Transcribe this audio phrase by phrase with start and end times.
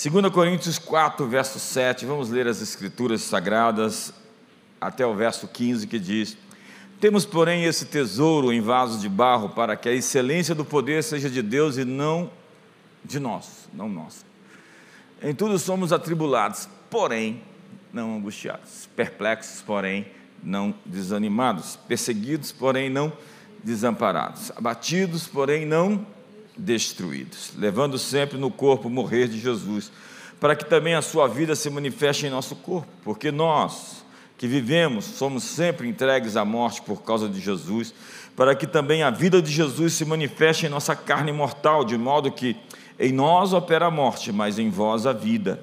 [0.00, 4.14] 2 Coríntios 4, verso 7, vamos ler as Escrituras Sagradas
[4.80, 6.36] até o verso 15 que diz:
[7.00, 11.28] Temos, porém, esse tesouro em vasos de barro, para que a excelência do poder seja
[11.28, 12.30] de Deus e não
[13.04, 14.24] de nós, não nós.
[15.20, 17.42] Em tudo somos atribulados, porém
[17.92, 20.06] não angustiados, perplexos, porém
[20.40, 23.12] não desanimados, perseguidos, porém não
[23.64, 26.06] desamparados, abatidos, porém não
[26.58, 29.90] destruídos, levando sempre no corpo morrer de Jesus,
[30.40, 34.04] para que também a sua vida se manifeste em nosso corpo, porque nós
[34.36, 37.92] que vivemos somos sempre entregues à morte por causa de Jesus,
[38.36, 42.30] para que também a vida de Jesus se manifeste em nossa carne mortal, de modo
[42.30, 42.56] que
[42.98, 45.60] em nós opera a morte, mas em vós a vida.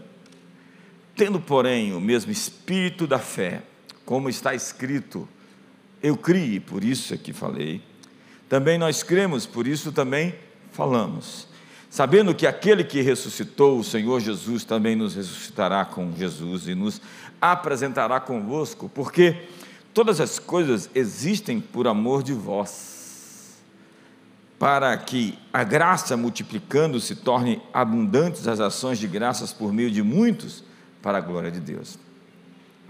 [1.15, 3.61] Tendo, porém, o mesmo espírito da fé,
[4.05, 5.27] como está escrito,
[6.03, 7.81] eu criei, por isso é que falei.
[8.49, 10.35] Também nós cremos, por isso também
[10.75, 11.47] falamos,
[11.89, 17.01] sabendo que aquele que ressuscitou o Senhor Jesus também nos ressuscitará com Jesus e nos
[17.39, 19.43] apresentará convosco, porque
[19.93, 23.57] todas as coisas existem por amor de vós,
[24.59, 30.03] para que a graça multiplicando se torne abundantes as ações de graças por meio de
[30.03, 30.63] muitos,
[31.01, 31.97] para a glória de Deus.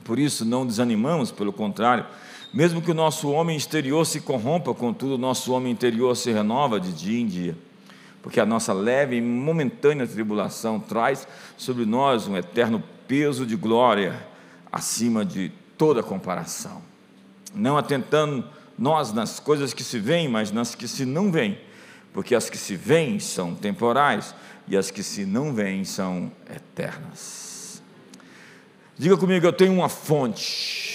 [0.04, 2.06] Por isso não desanimamos, pelo contrário,
[2.54, 6.80] mesmo que o nosso homem exterior se corrompa, contudo o nosso homem interior se renova
[6.80, 7.65] de dia em dia
[8.26, 14.20] porque a nossa leve e momentânea tribulação traz sobre nós um eterno peso de glória
[14.72, 16.82] acima de toda comparação.
[17.54, 18.44] Não atentando
[18.80, 21.56] nós nas coisas que se veem, mas nas que se não veem,
[22.12, 24.34] porque as que se veem são temporais
[24.68, 27.80] e as que se não veem são eternas.
[28.98, 30.95] Diga comigo, eu tenho uma fonte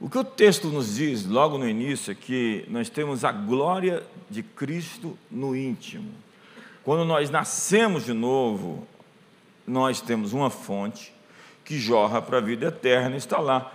[0.00, 4.02] o que o texto nos diz logo no início é que nós temos a glória
[4.28, 6.10] de Cristo no íntimo.
[6.82, 8.86] Quando nós nascemos de novo,
[9.66, 11.14] nós temos uma fonte
[11.64, 13.72] que jorra para a vida eterna, está lá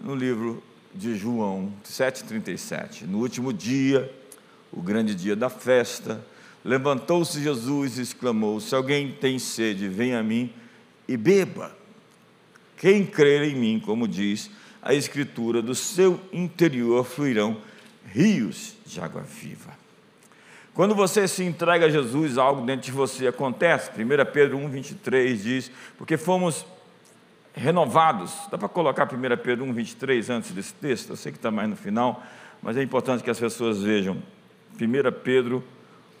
[0.00, 0.62] no livro
[0.92, 3.02] de João 7,37.
[3.02, 4.12] No último dia,
[4.72, 6.24] o grande dia da festa,
[6.64, 10.52] levantou-se Jesus e exclamou: Se alguém tem sede, venha a mim
[11.06, 11.76] e beba.
[12.76, 14.50] Quem crer em mim, como diz
[14.82, 17.58] a Escritura, do seu interior fluirão
[18.12, 19.76] rios de água viva.
[20.74, 23.90] Quando você se entrega a Jesus, algo dentro de você acontece.
[23.90, 26.64] 1 Pedro 1, 23 diz: Porque fomos
[27.52, 28.32] renovados.
[28.50, 31.10] Dá para colocar 1 Pedro 1, 23 antes desse texto?
[31.10, 32.22] Eu sei que está mais no final,
[32.62, 34.22] mas é importante que as pessoas vejam.
[34.80, 35.64] 1 Pedro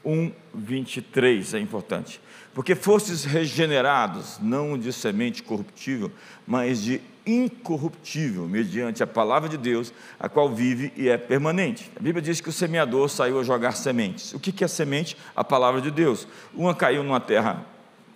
[0.04, 2.20] 1, 23 é importante.
[2.52, 6.10] Porque fostes regenerados, não de semente corruptível,
[6.44, 11.90] mas de incorruptível, mediante a palavra de Deus, a qual vive e é permanente.
[11.94, 14.32] A Bíblia diz que o semeador saiu a jogar sementes.
[14.32, 15.16] O que é semente?
[15.36, 16.26] A palavra de Deus.
[16.54, 17.66] Uma caiu numa terra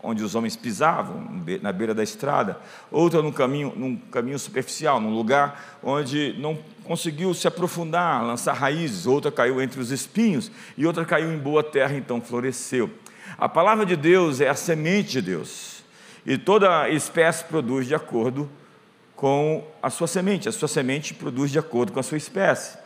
[0.02, 2.58] onde os homens pisavam, na beira da estrada,
[2.90, 9.06] outra num caminho, num caminho superficial, num lugar onde não conseguiu se aprofundar, lançar raízes,
[9.06, 12.90] outra caiu entre os espinhos e outra caiu em boa terra, então floresceu.
[13.38, 15.84] A palavra de Deus é a semente de Deus.
[16.26, 18.50] E toda espécie produz de acordo
[19.22, 20.48] com a sua semente.
[20.48, 22.76] A sua semente produz de acordo com a sua espécie.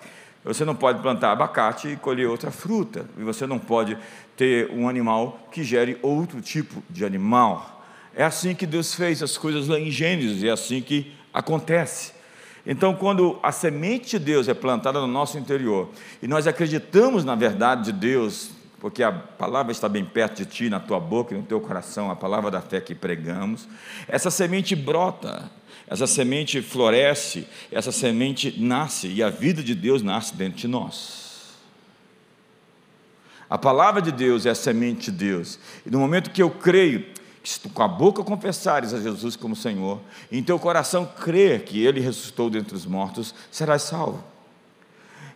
[0.44, 3.06] Você não pode plantar abacate e colher outra fruta.
[3.16, 3.97] E você não pode
[4.36, 7.82] ter um animal que gere outro tipo de animal.
[8.14, 12.12] É assim que Deus fez as coisas lá em Gênesis, é assim que acontece.
[12.66, 15.88] Então, quando a semente de Deus é plantada no nosso interior
[16.20, 20.68] e nós acreditamos na verdade de Deus, porque a palavra está bem perto de ti,
[20.68, 23.66] na tua boca e no teu coração, a palavra da fé que pregamos,
[24.06, 25.50] essa semente brota,
[25.86, 31.54] essa semente floresce, essa semente nasce e a vida de Deus nasce dentro de nós.
[33.48, 37.06] A palavra de Deus é a semente de Deus, e no momento que eu creio,
[37.41, 40.00] que se tu com a boca confessares a Jesus como Senhor,
[40.32, 44.24] e em teu coração crer que Ele ressuscitou dentre os mortos, serás salvo.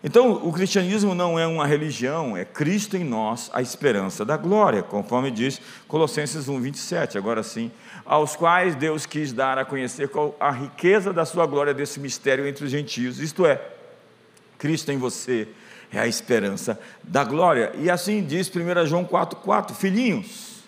[0.02, 4.82] Então, o cristianismo não é uma religião, é Cristo em nós, a esperança da glória,
[4.82, 7.18] conforme diz Colossenses 1, 27.
[7.18, 7.70] Agora sim,
[8.06, 10.10] aos quais Deus quis dar a conhecer
[10.40, 13.60] a riqueza da sua glória desse mistério entre os gentios, isto é,
[14.58, 15.48] Cristo em você
[15.92, 17.72] é a esperança da glória.
[17.76, 20.62] E assim diz 1 João 4,4: Filhinhos,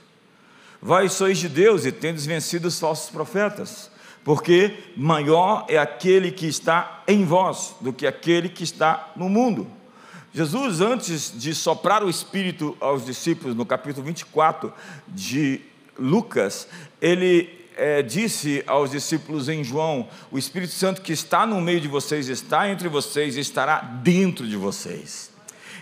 [0.80, 3.91] vós sois de Deus e tendes vencido os falsos profetas
[4.24, 9.66] porque maior é aquele que está em vós do que aquele que está no mundo.
[10.32, 14.72] Jesus, antes de soprar o Espírito aos discípulos, no capítulo 24
[15.08, 15.60] de
[15.98, 16.66] Lucas,
[17.00, 21.88] ele é, disse aos discípulos em João: O Espírito Santo que está no meio de
[21.88, 25.30] vocês, está entre vocês estará dentro de vocês.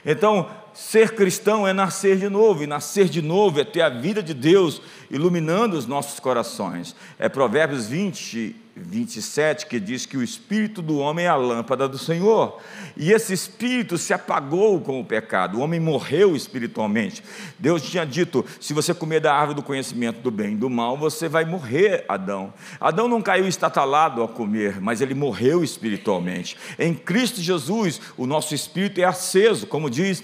[0.05, 4.23] Então, ser cristão é nascer de novo, e nascer de novo é ter a vida
[4.23, 4.81] de Deus
[5.11, 6.95] iluminando os nossos corações.
[7.19, 11.99] É Provérbios 20, 27 que diz que o espírito do homem é a lâmpada do
[11.99, 12.59] Senhor.
[12.97, 15.59] E esse espírito se apagou com o pecado.
[15.59, 17.23] O homem morreu espiritualmente.
[17.59, 20.97] Deus tinha dito: se você comer da árvore do conhecimento do bem e do mal,
[20.97, 22.53] você vai morrer, Adão.
[22.81, 26.57] Adão não caiu estatalado ao comer, mas ele morreu espiritualmente.
[26.79, 30.23] Em Cristo Jesus, o nosso espírito é aceso, como diz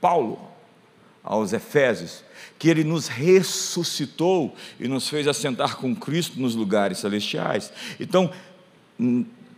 [0.00, 0.40] Paulo
[1.22, 2.24] aos Efésios
[2.58, 7.72] que ele nos ressuscitou e nos fez assentar com Cristo nos lugares celestiais.
[8.00, 8.32] Então,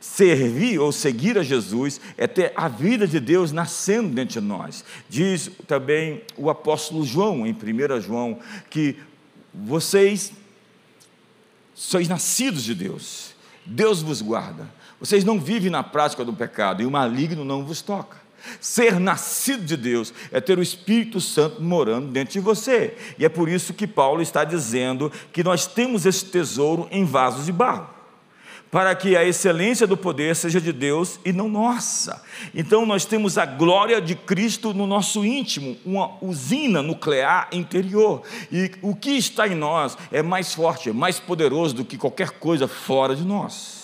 [0.00, 4.84] servir ou seguir a Jesus é ter a vida de Deus nascendo dentro de nós.
[5.08, 8.38] Diz também o apóstolo João, em 1 João,
[8.68, 8.96] que
[9.52, 10.32] vocês
[11.74, 13.34] sois nascidos de Deus,
[13.64, 14.68] Deus vos guarda.
[14.98, 18.18] Vocês não vivem na prática do pecado e o maligno não vos toca.
[18.60, 22.96] Ser nascido de Deus é ter o Espírito Santo morando dentro de você.
[23.18, 27.46] E é por isso que Paulo está dizendo que nós temos esse tesouro em vasos
[27.46, 27.88] de barro,
[28.70, 32.22] para que a excelência do poder seja de Deus e não nossa.
[32.54, 38.22] Então nós temos a glória de Cristo no nosso íntimo, uma usina nuclear interior.
[38.50, 42.30] E o que está em nós é mais forte, é mais poderoso do que qualquer
[42.30, 43.79] coisa fora de nós.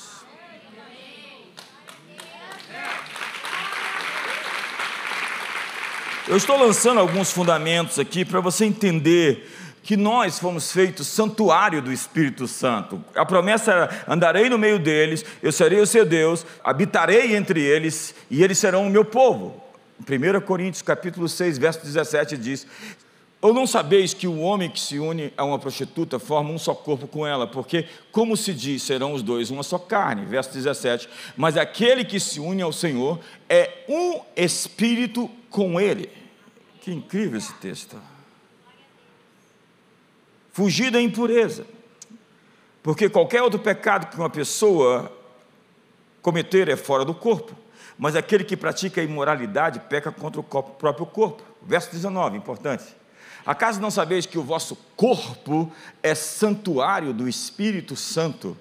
[6.29, 9.49] Eu estou lançando alguns fundamentos aqui para você entender
[9.85, 13.01] que nós fomos feitos santuário do Espírito Santo.
[13.15, 18.13] A promessa era: andarei no meio deles, eu serei o seu Deus, habitarei entre eles
[18.29, 19.63] e eles serão o meu povo.
[20.01, 22.67] 1 Coríntios capítulo 6, verso 17 diz:
[23.41, 26.75] ou não sabeis que o homem que se une a uma prostituta forma um só
[26.75, 30.25] corpo com ela, porque, como se diz, serão os dois uma só carne.
[30.25, 31.09] Verso 17.
[31.37, 36.11] Mas aquele que se une ao Senhor é um espírito com ele.
[36.81, 38.01] Que incrível esse texto.
[40.53, 41.67] Fugir da impureza.
[42.83, 45.13] Porque qualquer outro pecado que uma pessoa
[46.23, 47.55] cometer é fora do corpo.
[47.99, 51.43] Mas aquele que pratica a imoralidade peca contra o próprio corpo.
[51.63, 52.85] Verso 19, importante.
[53.47, 55.73] Acaso não sabeis que o vosso corpo
[56.03, 58.57] é santuário do Espírito Santo,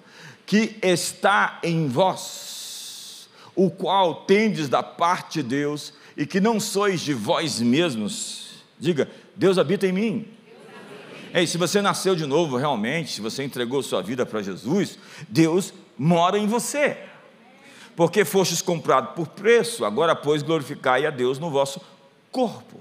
[0.45, 7.01] que está em vós, o qual tendes da parte de Deus, e que não sois
[7.01, 8.63] de vós mesmos?
[8.79, 10.27] Diga, Deus habita em mim.
[11.33, 14.97] Ei, se você nasceu de novo realmente, se você entregou sua vida para Jesus,
[15.27, 16.97] Deus mora em você.
[17.95, 21.81] Porque fostes comprado por preço, agora pois glorificai a Deus no vosso
[22.31, 22.79] corpo.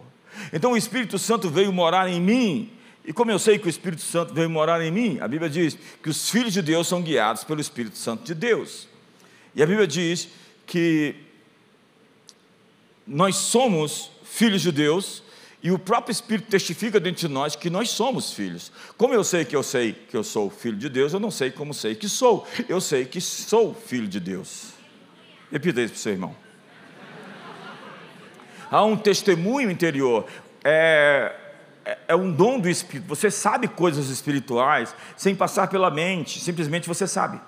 [0.52, 2.70] Então o Espírito Santo veio morar em mim.
[3.04, 5.76] E como eu sei que o Espírito Santo veio morar em mim, a Bíblia diz
[6.02, 8.88] que os filhos de Deus são guiados pelo Espírito Santo de Deus.
[9.54, 10.28] E a Bíblia diz
[10.66, 11.14] que
[13.06, 15.22] nós somos filhos de Deus
[15.62, 18.70] e o próprio Espírito testifica dentro de nós que nós somos filhos.
[18.96, 21.50] Como eu sei que eu sei que eu sou filho de Deus, eu não sei
[21.50, 22.46] como sei que sou.
[22.68, 24.68] Eu sei que sou filho de Deus.
[25.50, 26.44] Repita isso para o seu irmão
[28.74, 30.26] há um testemunho interior.
[30.64, 31.32] É,
[31.84, 33.06] é, é um dom do Espírito.
[33.08, 37.40] Você sabe coisas espirituais sem passar pela mente, simplesmente você sabe.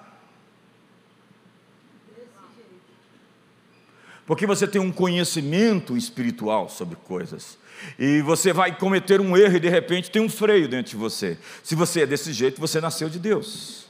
[4.26, 7.56] Porque você tem um conhecimento espiritual sobre coisas.
[7.98, 11.38] E você vai cometer um erro e de repente tem um freio dentro de você.
[11.62, 13.86] Se você é desse jeito, você nasceu de Deus.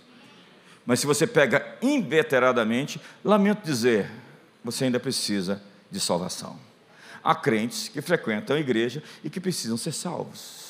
[0.85, 4.11] Mas se você pega inveteradamente, lamento dizer,
[4.62, 6.66] você ainda precisa de salvação
[7.26, 10.65] há crentes que frequentam a igreja e que precisam ser salvos.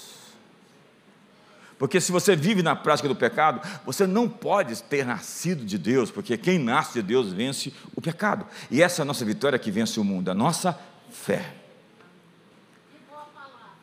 [1.79, 6.11] Porque se você vive na prática do pecado, você não pode ter nascido de Deus,
[6.11, 8.47] porque quem nasce de Deus vence o pecado.
[8.71, 10.79] E essa é a nossa vitória que vence o mundo, a nossa
[11.11, 11.55] fé.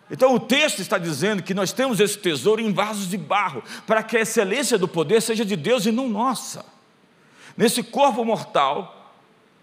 [0.10, 4.02] Então o texto está dizendo que nós temos esse tesouro em vasos de barro, para
[4.02, 6.66] que a excelência do poder seja de Deus e não nossa.
[7.56, 9.16] Nesse corpo mortal,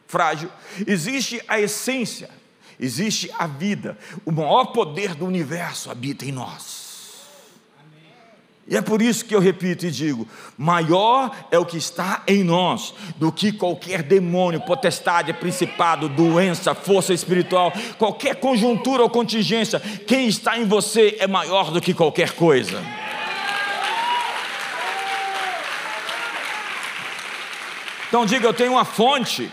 [0.06, 0.50] frágil,
[0.86, 2.30] existe a essência,
[2.78, 3.98] existe a vida.
[4.24, 6.79] O maior poder do universo habita em nós.
[8.70, 12.44] E é por isso que eu repito e digo: maior é o que está em
[12.44, 19.80] nós do que qualquer demônio, potestade, principado, doença, força espiritual, qualquer conjuntura ou contingência.
[19.80, 22.80] Quem está em você é maior do que qualquer coisa.
[28.08, 29.50] Então diga: eu tenho uma fonte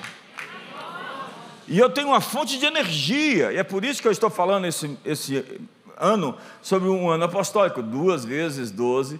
[1.67, 4.67] e eu tenho uma fonte de energia, e é por isso que eu estou falando
[4.67, 5.43] esse, esse
[5.99, 9.19] ano sobre um ano apostólico, duas vezes 12,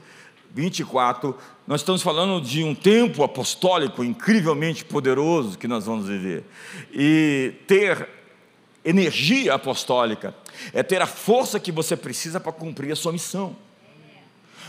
[0.53, 1.35] 24.
[1.65, 6.43] Nós estamos falando de um tempo apostólico incrivelmente poderoso que nós vamos viver.
[6.93, 8.07] E ter
[8.83, 10.33] energia apostólica
[10.73, 13.55] é ter a força que você precisa para cumprir a sua missão.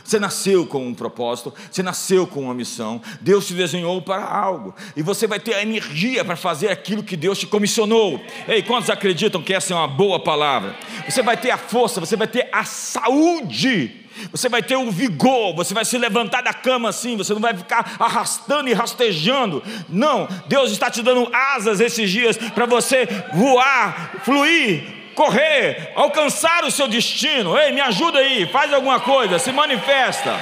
[0.05, 4.75] Você nasceu com um propósito, você nasceu com uma missão, Deus te desenhou para algo,
[4.97, 8.21] e você vai ter a energia para fazer aquilo que Deus te comissionou.
[8.47, 10.77] Ei, quantos acreditam que essa é uma boa palavra?
[11.09, 15.55] Você vai ter a força, você vai ter a saúde você vai ter um vigor,
[15.55, 19.63] você vai se levantar da cama assim, você não vai ficar arrastando e rastejando.
[19.89, 26.71] Não, Deus está te dando asas esses dias para você voar, fluir, correr, alcançar o
[26.71, 27.59] seu destino.
[27.59, 30.39] Ei, me ajuda aí, faz alguma coisa, se manifesta.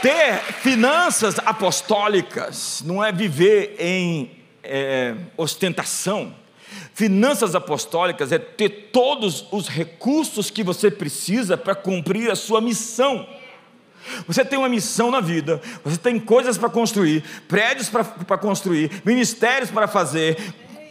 [0.00, 4.30] Ter finanças apostólicas não é viver em
[4.64, 6.34] é, ostentação.
[6.94, 13.28] Finanças apostólicas é ter todos os recursos que você precisa para cumprir a sua missão.
[14.26, 19.70] Você tem uma missão na vida, você tem coisas para construir, prédios para construir, ministérios
[19.70, 20.38] para fazer,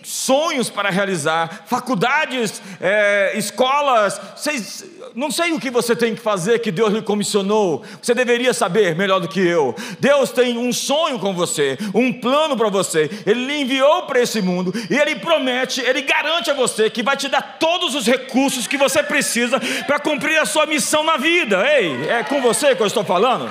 [0.03, 6.60] sonhos para realizar, faculdades, é, escolas, vocês, não sei o que você tem que fazer
[6.60, 9.75] que Deus lhe comissionou, você deveria saber melhor do que eu.
[10.00, 14.41] Deus tem um sonho com você, um plano para você, Ele lhe enviou para esse
[14.41, 18.68] mundo e Ele promete, Ele garante a você que vai te dar todos os recursos
[18.68, 21.65] que você precisa para cumprir a sua missão na vida.
[21.68, 23.50] Ei, é com você que eu estou falando?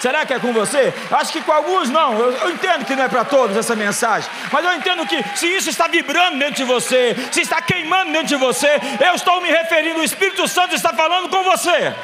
[0.00, 0.92] Será que é com você?
[1.10, 2.18] Acho que com alguns não.
[2.18, 4.30] Eu, eu entendo que não é para todos essa mensagem.
[4.50, 8.28] Mas eu entendo que se isso está vibrando dentro de você, se está queimando dentro
[8.28, 11.94] de você, eu estou me referindo, o Espírito Santo está falando com você.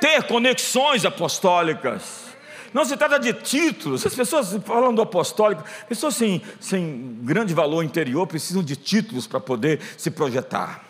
[0.00, 2.30] Ter conexões apostólicas.
[2.72, 4.06] Não se trata de títulos.
[4.06, 9.40] As pessoas falam do apostólico, pessoas sem, sem grande valor interior precisam de títulos para
[9.40, 10.89] poder se projetar.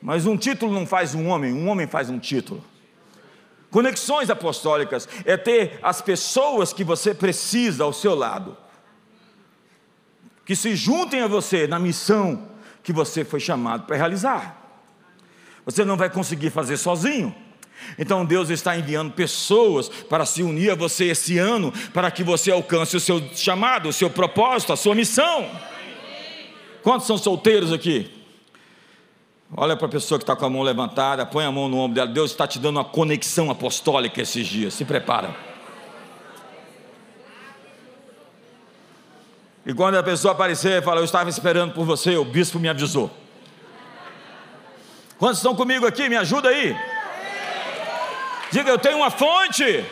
[0.00, 2.64] Mas um título não faz um homem, um homem faz um título.
[3.70, 8.56] Conexões apostólicas é ter as pessoas que você precisa ao seu lado,
[10.44, 12.48] que se juntem a você na missão
[12.82, 14.56] que você foi chamado para realizar.
[15.66, 17.34] Você não vai conseguir fazer sozinho.
[17.98, 22.50] Então Deus está enviando pessoas para se unir a você esse ano, para que você
[22.50, 25.50] alcance o seu chamado, o seu propósito, a sua missão.
[26.82, 28.17] Quantos são solteiros aqui?
[29.56, 31.94] Olha para a pessoa que está com a mão levantada, põe a mão no ombro
[31.94, 32.06] dela.
[32.08, 34.74] Deus está te dando uma conexão apostólica esses dias.
[34.74, 35.34] Se prepara.
[39.64, 43.10] E quando a pessoa aparecer, fala: Eu estava esperando por você, o bispo me avisou.
[45.18, 46.08] Quantos estão comigo aqui?
[46.08, 46.76] Me ajuda aí.
[48.52, 49.84] Diga: Eu tenho uma fonte.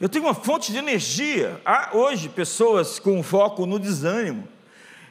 [0.00, 1.60] Eu tenho uma fonte de energia.
[1.62, 4.48] Há hoje pessoas com foco no desânimo.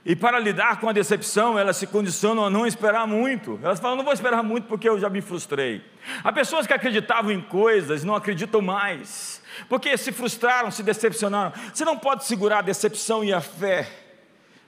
[0.05, 3.59] E para lidar com a decepção, elas se condicionam a não esperar muito.
[3.61, 5.83] Elas falam, não vou esperar muito porque eu já me frustrei.
[6.23, 11.51] Há pessoas que acreditavam em coisas não acreditam mais, porque se frustraram, se decepcionaram.
[11.73, 13.89] Você não pode segurar a decepção e a fé,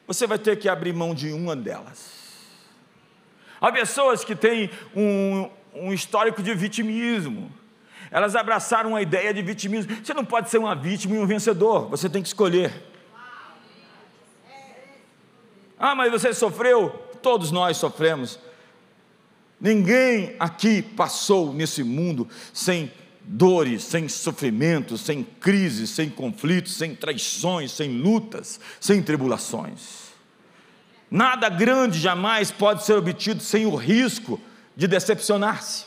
[0.05, 2.19] você vai ter que abrir mão de uma delas.
[3.61, 7.51] Há pessoas que têm um, um histórico de vitimismo,
[8.09, 9.95] elas abraçaram a ideia de vitimismo.
[10.03, 12.90] Você não pode ser uma vítima e um vencedor, você tem que escolher.
[15.81, 16.89] Ah, mas você sofreu?
[17.23, 18.38] Todos nós sofremos.
[19.59, 27.71] Ninguém aqui passou nesse mundo sem dores, sem sofrimentos, sem crises, sem conflitos, sem traições,
[27.71, 30.11] sem lutas, sem tribulações.
[31.09, 34.39] Nada grande jamais pode ser obtido sem o risco
[34.75, 35.85] de decepcionar-se.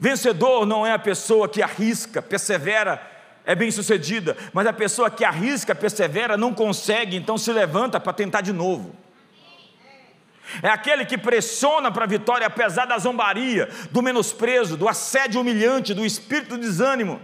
[0.00, 3.00] Vencedor não é a pessoa que arrisca, persevera
[3.50, 8.12] é bem sucedida, mas a pessoa que arrisca, persevera, não consegue, então se levanta para
[8.12, 8.94] tentar de novo.
[10.62, 15.92] É aquele que pressiona para a vitória apesar da zombaria, do menosprezo, do assédio humilhante,
[15.92, 17.20] do espírito de desânimo.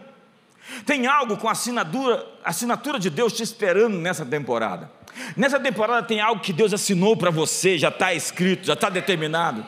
[0.84, 4.90] Tem algo com a assinatura, assinatura de Deus te esperando nessa temporada.
[5.36, 9.64] Nessa temporada tem algo que Deus assinou para você, já está escrito, já está determinado.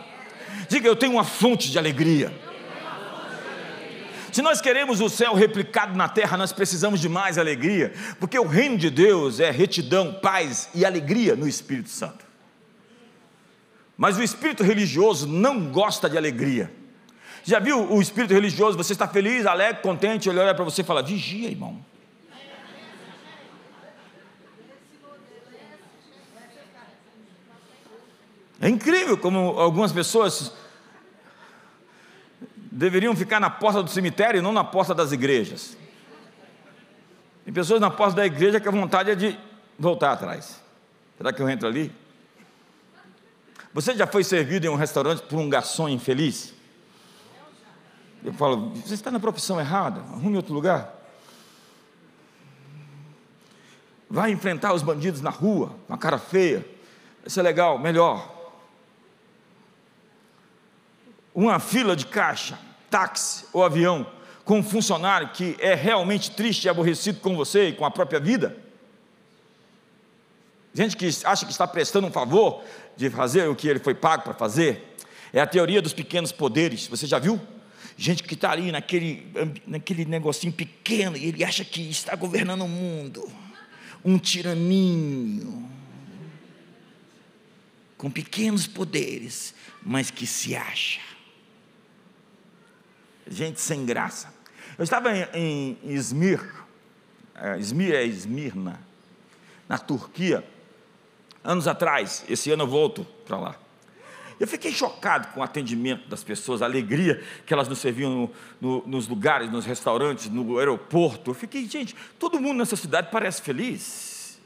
[0.69, 2.48] Diga, eu tenho uma fonte de alegria.
[4.39, 8.47] Se nós queremos o céu replicado na terra, nós precisamos de mais alegria, porque o
[8.47, 12.25] reino de Deus é retidão, paz e alegria no Espírito Santo.
[13.97, 16.73] Mas o espírito religioso não gosta de alegria.
[17.43, 18.79] Já viu o espírito religioso?
[18.79, 21.85] Você está feliz, alegre, contente, ele olha para você e fala: Vigia, irmão.
[28.61, 30.53] É incrível como algumas pessoas
[32.79, 35.77] deveriam ficar na porta do cemitério e não na porta das igrejas.
[37.45, 39.37] Tem pessoas na porta da igreja que a vontade é de
[39.77, 40.63] voltar atrás.
[41.17, 41.93] Será que eu entro ali?
[43.75, 46.55] Você já foi servido em um restaurante por um garçom infeliz?
[48.25, 50.95] Eu falo, você está na profissão errada, arrume outro lugar.
[54.09, 56.65] Vai enfrentar os bandidos na rua, com a cara feia.
[57.23, 58.37] Vai ser legal, melhor.
[61.35, 64.07] Uma fila de caixa, táxi ou avião,
[64.45, 68.19] com um funcionário que é realmente triste e aborrecido com você e com a própria
[68.19, 68.57] vida.
[70.73, 72.63] Gente que acha que está prestando um favor
[72.97, 74.97] de fazer o que ele foi pago para fazer.
[75.33, 76.87] É a teoria dos pequenos poderes.
[76.87, 77.41] Você já viu?
[77.97, 79.27] Gente que está ali naquele,
[79.67, 83.29] naquele negocinho pequeno e ele acha que está governando o mundo.
[84.05, 85.69] Um tiraninho.
[87.97, 89.53] Com pequenos poderes,
[89.83, 91.01] mas que se acha.
[93.29, 94.33] Gente sem graça.
[94.77, 96.41] Eu estava em, em Izmir,
[97.35, 98.81] é, Izmir é Esmirna,
[99.69, 100.45] na Turquia,
[101.45, 102.25] anos atrás.
[102.29, 103.57] Esse ano eu volto para lá.
[104.41, 108.31] Eu fiquei chocado com o atendimento das pessoas, a alegria que elas nos serviam no,
[108.61, 111.31] no, nos lugares, nos restaurantes, no aeroporto.
[111.31, 114.39] Eu fiquei, gente, todo mundo nessa cidade parece feliz.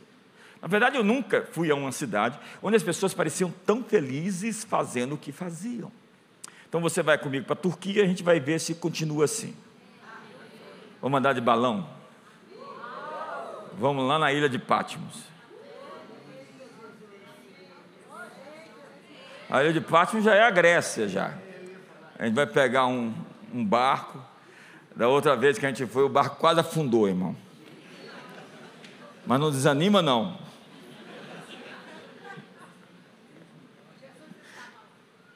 [0.63, 5.15] Na verdade, eu nunca fui a uma cidade onde as pessoas pareciam tão felizes fazendo
[5.15, 5.93] o que faziam.
[6.73, 9.55] Então você vai comigo para a Turquia a gente vai ver se continua assim.
[11.03, 11.87] Vamos andar de balão?
[13.75, 15.23] Vamos lá na ilha de Patmos.
[19.51, 21.35] A ilha de Patmos já é a Grécia já.
[22.19, 23.13] A gente vai pegar um,
[23.53, 24.25] um barco.
[24.97, 27.37] Da outra vez que a gente foi, o barco quase afundou, irmão.
[29.27, 30.39] Mas não desanima não.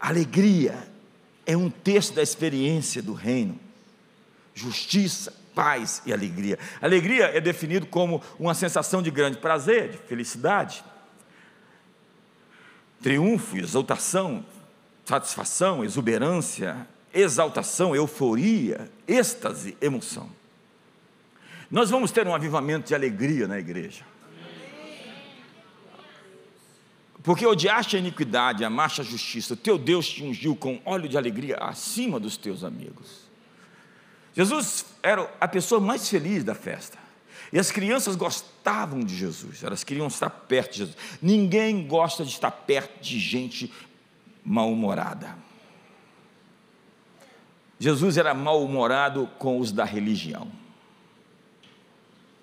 [0.01, 0.96] Alegria
[1.47, 3.59] é um texto da experiência do reino.
[4.55, 6.59] Justiça, paz e alegria.
[6.83, 10.85] Alegria é definido como uma sensação de grande prazer, de felicidade
[13.07, 14.45] triunfo, exaltação,
[15.05, 20.29] satisfação, exuberância, exaltação, euforia, êxtase, emoção.
[21.71, 24.05] Nós vamos ter um avivamento de alegria na igreja.
[27.27, 31.19] Porque odiaste a iniquidade, amaste a justiça, o teu Deus te ungiu com óleo de
[31.19, 33.27] alegria acima dos teus amigos.
[34.33, 36.97] Jesus era a pessoa mais feliz da festa.
[37.53, 40.97] E as crianças gostavam de Jesus, elas queriam estar perto de Jesus.
[41.21, 43.73] Ninguém gosta de estar perto de gente
[44.45, 45.37] mal-humorada.
[47.77, 50.47] Jesus era mal-humorado com os da religião,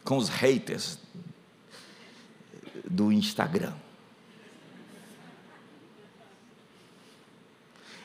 [0.03, 0.99] com os haters
[2.83, 3.71] do Instagram.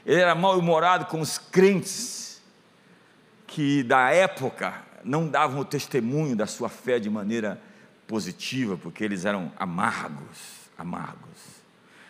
[0.08, 2.40] Ele era mal-humorado com os crentes
[3.46, 7.60] que da época não davam o testemunho da sua fé de maneira
[8.06, 11.58] positiva, porque eles eram amargos, amargos.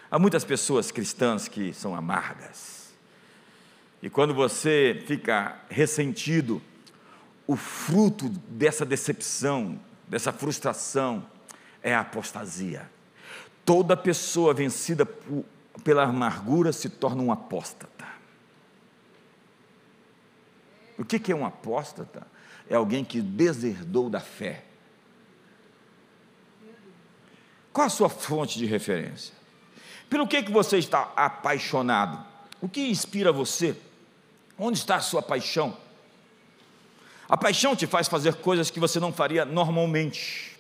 [0.09, 2.93] Há muitas pessoas cristãs que são amargas.
[4.01, 6.63] E quando você fica ressentido,
[7.49, 11.27] o fruto dessa decepção, dessa frustração,
[11.83, 12.89] é a apostasia.
[13.65, 15.45] Toda pessoa vencida por,
[15.85, 18.07] pela amargura se torna um apóstata.
[20.99, 22.27] O que é um apóstata?
[22.69, 24.65] é alguém que deserdou da fé.
[27.73, 29.35] Qual a sua fonte de referência?
[30.11, 32.25] Pelo que, que você está apaixonado?
[32.61, 33.77] O que inspira você?
[34.59, 35.77] Onde está a sua paixão?
[37.29, 40.57] A paixão te faz fazer coisas que você não faria normalmente.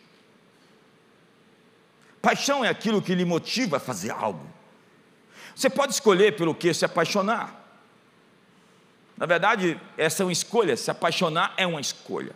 [2.22, 4.46] Paixão é aquilo que lhe motiva a fazer algo.
[5.58, 7.52] Você pode escolher pelo que se apaixonar.
[9.16, 12.30] Na verdade, essa é uma escolha, se apaixonar é uma escolha.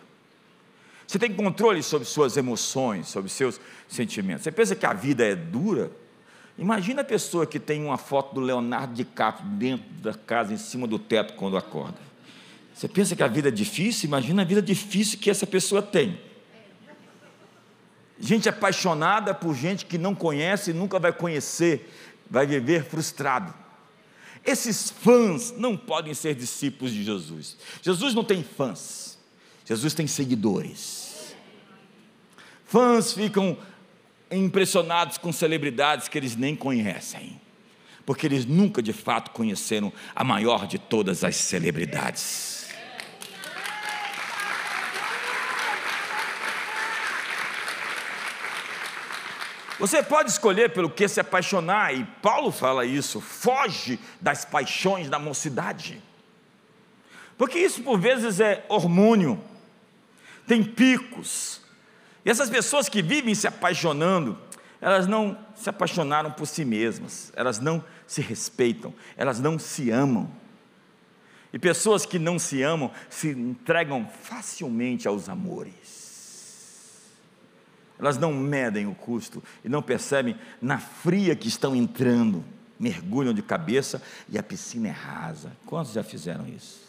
[1.06, 4.42] Você tem controle sobre suas emoções, sobre seus sentimentos.
[4.42, 5.92] Você pensa que a vida é dura?
[6.58, 10.88] Imagina a pessoa que tem uma foto do Leonardo DiCaprio dentro da casa, em cima
[10.88, 11.98] do teto, quando acorda.
[12.74, 14.08] Você pensa que a vida é difícil?
[14.08, 16.18] Imagina a vida difícil que essa pessoa tem.
[18.18, 21.88] Gente apaixonada por gente que não conhece e nunca vai conhecer,
[22.32, 23.52] vai viver frustrado.
[24.42, 27.58] Esses fãs não podem ser discípulos de Jesus.
[27.82, 29.18] Jesus não tem fãs,
[29.66, 31.36] Jesus tem seguidores.
[32.64, 33.56] Fãs ficam
[34.30, 37.38] impressionados com celebridades que eles nem conhecem,
[38.06, 42.61] porque eles nunca de fato conheceram a maior de todas as celebridades.
[49.82, 55.18] Você pode escolher pelo que se apaixonar, e Paulo fala isso, foge das paixões da
[55.18, 56.00] mocidade.
[57.36, 59.42] Porque isso por vezes é hormônio,
[60.46, 61.62] tem picos.
[62.24, 64.38] E essas pessoas que vivem se apaixonando,
[64.80, 70.30] elas não se apaixonaram por si mesmas, elas não se respeitam, elas não se amam.
[71.52, 76.01] E pessoas que não se amam se entregam facilmente aos amores.
[78.02, 82.44] Elas não medem o custo e não percebem na fria que estão entrando.
[82.76, 85.52] Mergulham de cabeça e a piscina é rasa.
[85.64, 86.80] Quantos já fizeram isso?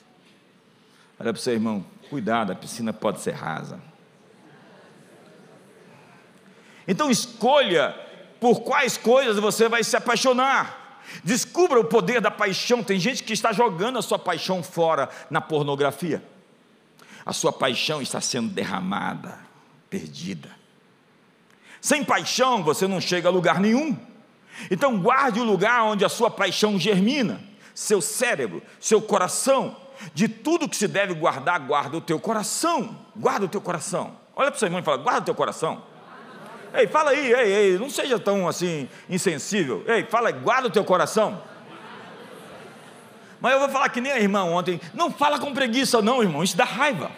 [1.20, 3.80] Olha para o seu irmão, cuidado, a piscina pode ser rasa.
[6.88, 7.96] Então escolha
[8.40, 11.00] por quais coisas você vai se apaixonar.
[11.24, 12.84] Descubra o poder da paixão.
[12.84, 16.24] Tem gente que está jogando a sua paixão fora na pornografia.
[17.24, 19.38] A sua paixão está sendo derramada,
[19.92, 20.63] perdida.
[21.84, 23.98] Sem paixão você não chega a lugar nenhum.
[24.72, 27.44] Então guarde o lugar onde a sua paixão germina,
[27.76, 29.76] seu cérebro, seu coração.
[30.14, 32.98] De tudo que se deve guardar, guarda o teu coração.
[33.14, 34.16] Guarda o teu coração.
[34.34, 35.84] Olha para o seu irmão e fala: guarda o teu coração.
[36.74, 39.84] Ei, fala aí, ei, ei, não seja tão assim insensível.
[39.86, 41.44] Ei, fala, guarda o teu coração.
[43.42, 44.80] Mas eu vou falar que nem a irmã ontem.
[44.94, 46.44] Não fala com preguiça, não, irmão.
[46.44, 47.12] Isso dá raiva.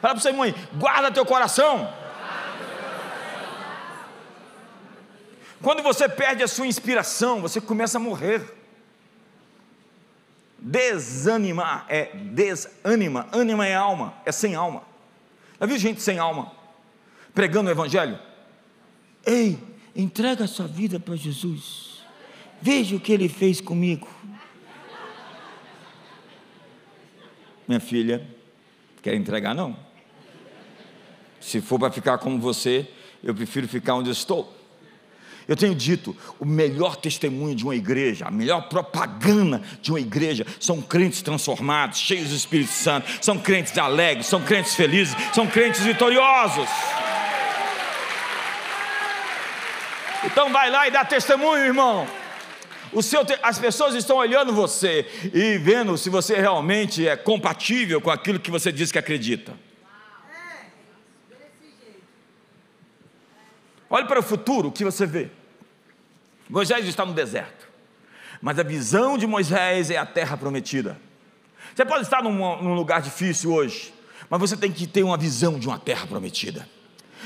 [0.00, 2.05] Fala para você, mãe, guarda teu coração.
[5.62, 8.42] Quando você perde a sua inspiração, você começa a morrer.
[10.58, 13.28] Desanimar é desanima.
[13.32, 14.82] Ânima é alma, é sem alma.
[15.60, 16.56] Já viu gente sem alma?
[17.36, 18.18] pregando o Evangelho?
[19.24, 19.58] Ei,
[19.94, 22.00] entrega a sua vida para Jesus.
[22.62, 24.08] Veja o que ele fez comigo.
[27.68, 28.26] Minha filha,
[29.02, 29.54] quer entregar?
[29.54, 29.76] Não.
[31.38, 32.88] Se for para ficar como você,
[33.22, 34.50] eu prefiro ficar onde estou.
[35.48, 40.44] Eu tenho dito, o melhor testemunho de uma igreja, a melhor propaganda de uma igreja
[40.58, 45.82] são crentes transformados, cheios do Espírito Santo, são crentes alegres, são crentes felizes, são crentes
[45.82, 46.68] vitoriosos.
[50.24, 52.08] Então vai lá e dá testemunho, irmão.
[53.00, 58.40] Seu, as pessoas estão olhando você e vendo se você realmente é compatível com aquilo
[58.40, 59.65] que você diz que acredita.
[63.88, 65.28] Olhe para o futuro, o que você vê?
[66.48, 67.68] Moisés está no deserto,
[68.40, 70.98] mas a visão de Moisés é a terra prometida.
[71.74, 73.92] Você pode estar num, num lugar difícil hoje,
[74.30, 76.68] mas você tem que ter uma visão de uma terra prometida.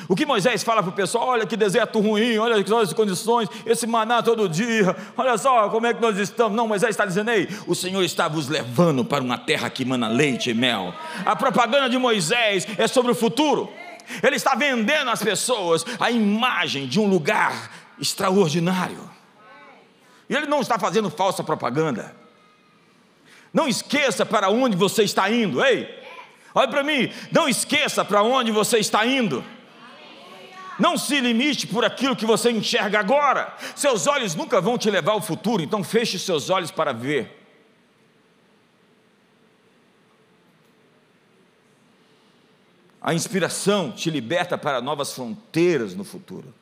[0.09, 3.87] O que Moisés fala para o pessoal: olha que deserto ruim, olha as condições, esse
[3.87, 6.57] maná todo dia, olha só como é que nós estamos.
[6.57, 10.09] Não, Moisés está dizendo: ei, o Senhor está vos levando para uma terra que mana
[10.09, 10.95] leite e mel.
[11.25, 13.69] A propaganda de Moisés é sobre o futuro.
[14.23, 19.09] Ele está vendendo às pessoas a imagem de um lugar extraordinário.
[20.29, 22.15] E ele não está fazendo falsa propaganda.
[23.53, 25.99] Não esqueça para onde você está indo, ei.
[26.55, 29.45] Olha para mim, não esqueça para onde você está indo.
[30.79, 33.55] Não se limite por aquilo que você enxerga agora.
[33.77, 37.40] Seus olhos nunca vão te levar ao futuro, então feche seus olhos para ver.
[43.01, 46.53] A inspiração te liberta para novas fronteiras no futuro.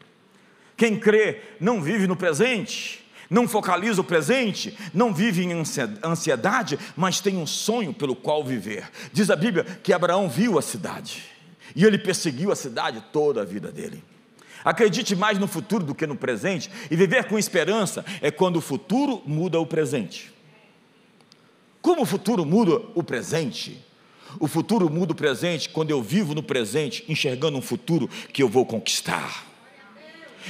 [0.76, 5.52] Quem crê não vive no presente, não focaliza o presente, não vive em
[6.04, 8.88] ansiedade, mas tem um sonho pelo qual viver.
[9.12, 11.24] Diz a Bíblia que Abraão viu a cidade.
[11.74, 14.02] E ele perseguiu a cidade toda a vida dele.
[14.64, 18.60] Acredite mais no futuro do que no presente, e viver com esperança é quando o
[18.60, 20.32] futuro muda o presente.
[21.82, 23.84] Como o futuro muda o presente?
[24.38, 28.48] O futuro muda o presente quando eu vivo no presente, enxergando um futuro que eu
[28.48, 29.46] vou conquistar.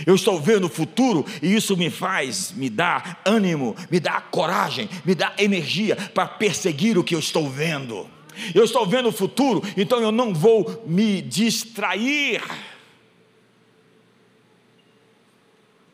[0.07, 4.88] Eu estou vendo o futuro e isso me faz, me dá ânimo, me dá coragem,
[5.05, 8.09] me dá energia para perseguir o que eu estou vendo.
[8.55, 12.43] Eu estou vendo o futuro, então eu não vou me distrair.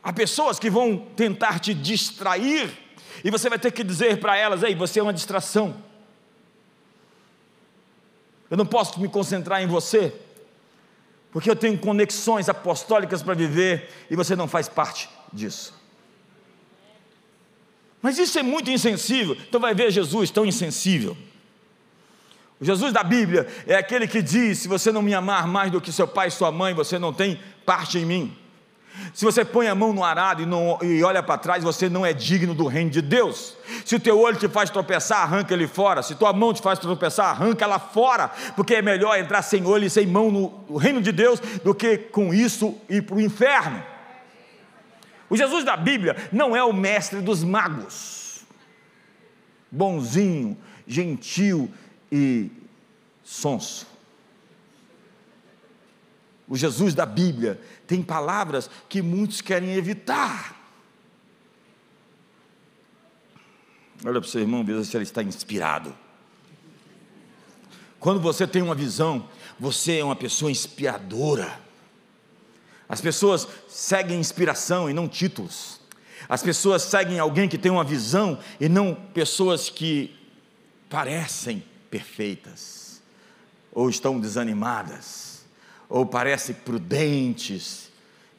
[0.02, 2.70] Há pessoas que vão tentar te distrair,
[3.24, 5.74] e você vai ter que dizer para elas: ei, você é uma distração.
[8.50, 10.12] Eu não posso me concentrar em você,
[11.32, 15.74] porque eu tenho conexões apostólicas para viver e você não faz parte disso.
[18.00, 21.16] Mas isso é muito insensível, então vai ver Jesus tão insensível.
[22.60, 25.80] O Jesus da Bíblia é aquele que diz: se você não me amar mais do
[25.80, 28.36] que seu pai e sua mãe, você não tem parte em mim.
[29.12, 32.04] Se você põe a mão no arado e, não, e olha para trás, você não
[32.04, 33.56] é digno do reino de Deus.
[33.84, 36.02] Se o teu olho te faz tropeçar, arranca ele fora.
[36.02, 38.28] Se tua mão te faz tropeçar, arranca ela fora.
[38.56, 41.98] Porque é melhor entrar sem olho e sem mão no reino de Deus do que
[41.98, 43.82] com isso ir para o inferno.
[45.28, 48.44] O Jesus da Bíblia não é o mestre dos magos.
[49.70, 51.68] Bonzinho, gentil,
[52.14, 52.48] e
[53.24, 53.88] sonso.
[56.46, 60.54] O Jesus da Bíblia tem palavras que muitos querem evitar.
[64.04, 65.94] Olha para o seu irmão, veja se ele está inspirado.
[67.98, 71.58] Quando você tem uma visão, você é uma pessoa inspiradora.
[72.86, 75.80] As pessoas seguem inspiração e não títulos.
[76.28, 80.14] As pessoas seguem alguém que tem uma visão e não pessoas que
[80.88, 83.02] parecem perfeitas,
[83.72, 85.33] ou estão desanimadas,
[85.94, 87.88] ou parecem prudentes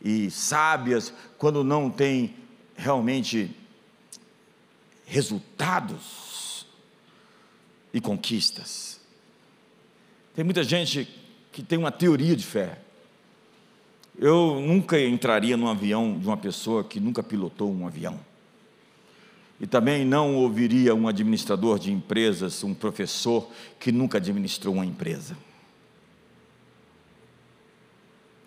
[0.03, 2.35] e sábias, quando não têm
[2.75, 3.49] realmente
[5.05, 6.67] resultados
[7.93, 8.99] e conquistas.
[10.35, 11.07] Tem muita gente
[11.53, 12.77] que tem uma teoria de fé.
[14.19, 18.19] Eu nunca entraria num avião de uma pessoa que nunca pilotou um avião.
[19.61, 25.37] E também não ouviria um administrador de empresas, um professor que nunca administrou uma empresa.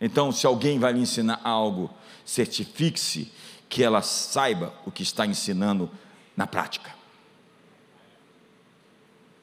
[0.01, 1.91] Então, se alguém vai lhe ensinar algo,
[2.25, 3.33] certifique-se
[3.69, 5.91] que ela saiba o que está ensinando
[6.37, 6.95] na prática.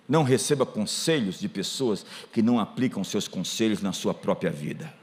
[0.08, 4.94] Não receba conselhos de pessoas que não aplicam seus conselhos na sua própria vida.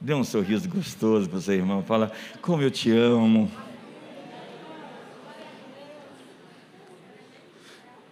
[0.00, 1.82] Dê um sorriso gostoso para o seu irmão.
[1.82, 3.50] Fala, como eu te amo.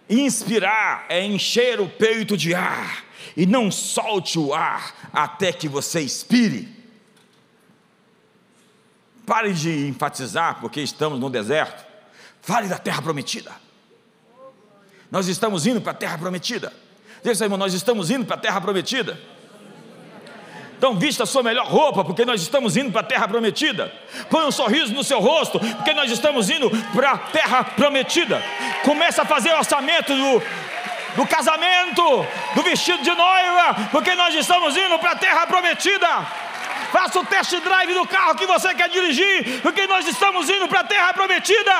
[0.09, 5.99] Inspirar é encher o peito de ar e não solte o ar até que você
[6.01, 6.75] expire.
[9.25, 11.85] Pare de enfatizar porque estamos no deserto.
[12.41, 13.51] Fale da terra prometida.
[15.11, 16.73] Nós estamos indo para a terra prometida.
[17.23, 19.19] Diga, irmão, nós estamos indo para a terra prometida.
[20.77, 23.91] Então vista a sua melhor roupa, porque nós estamos indo para a terra prometida.
[24.29, 28.41] Põe um sorriso no seu rosto, porque nós estamos indo para a terra prometida.
[28.87, 30.41] Comece a fazer orçamento do,
[31.17, 36.07] do casamento, do vestido de noiva, porque nós estamos indo para a terra prometida.
[36.89, 40.79] Faça o test drive do carro que você quer dirigir, porque nós estamos indo para
[40.79, 41.73] a terra prometida.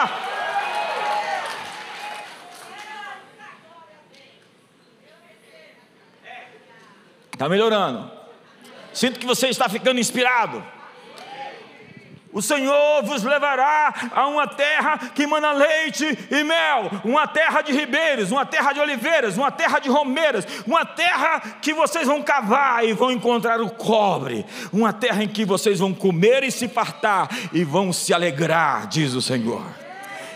[7.31, 8.11] Está melhorando.
[8.91, 10.61] Sinto que você está ficando inspirado.
[12.33, 17.71] O Senhor vos levará a uma terra que mana leite e mel, uma terra de
[17.71, 22.85] ribeiros, uma terra de oliveiras, uma terra de romeiras, uma terra que vocês vão cavar
[22.85, 27.29] e vão encontrar o cobre, uma terra em que vocês vão comer e se fartar
[27.53, 29.63] e vão se alegrar, diz o Senhor.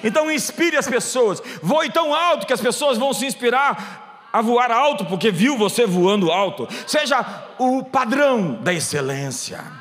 [0.04, 4.71] Então inspire as pessoas, voe tão alto que as pessoas vão se inspirar a voar
[4.71, 6.67] alto, porque viu você voando alto.
[6.88, 7.23] Seja
[7.60, 9.81] o padrão da excelência.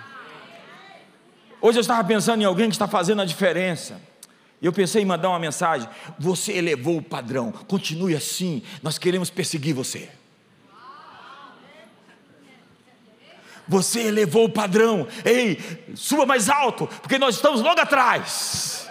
[1.62, 4.00] Hoje eu estava pensando em alguém que está fazendo a diferença.
[4.62, 5.88] Eu pensei em mandar uma mensagem.
[6.18, 8.62] Você elevou o padrão, continue assim.
[8.82, 10.08] Nós queremos perseguir você.
[13.68, 15.06] Você elevou o padrão.
[15.24, 15.60] Ei,
[15.94, 18.88] suba mais alto, porque nós estamos logo atrás.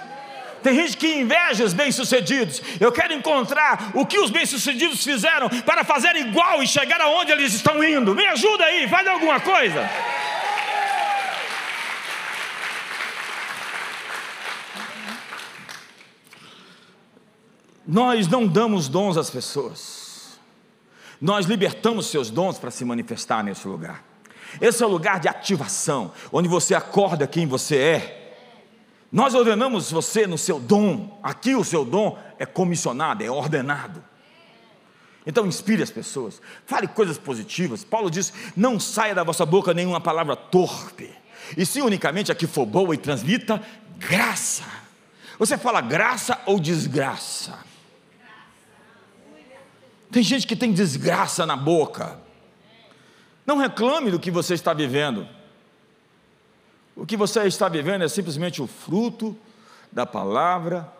[0.63, 2.61] Tem gente que inveja os bem-sucedidos.
[2.79, 7.53] Eu quero encontrar o que os bem-sucedidos fizeram para fazer igual e chegar aonde eles
[7.53, 8.13] estão indo.
[8.13, 9.89] Me ajuda aí, faz alguma coisa.
[17.89, 20.39] Nós não damos dons às pessoas.
[21.19, 24.03] Nós libertamos seus dons para se manifestar nesse lugar.
[24.61, 28.19] Esse é o lugar de ativação, onde você acorda quem você é
[29.11, 34.03] nós ordenamos você no seu dom, aqui o seu dom é comissionado, é ordenado.
[35.25, 37.83] Então inspire as pessoas, fale coisas positivas.
[37.83, 41.09] Paulo diz: não saia da vossa boca nenhuma palavra torpe,
[41.57, 43.61] e se unicamente a que for boa e transmita
[43.97, 44.63] graça.
[45.39, 47.68] Você fala graça ou desgraça?
[50.11, 52.19] Tem gente que tem desgraça na boca.
[53.45, 55.27] Não reclame do que você está vivendo.
[56.95, 59.37] O que você está vivendo é simplesmente o fruto
[59.91, 60.91] da palavra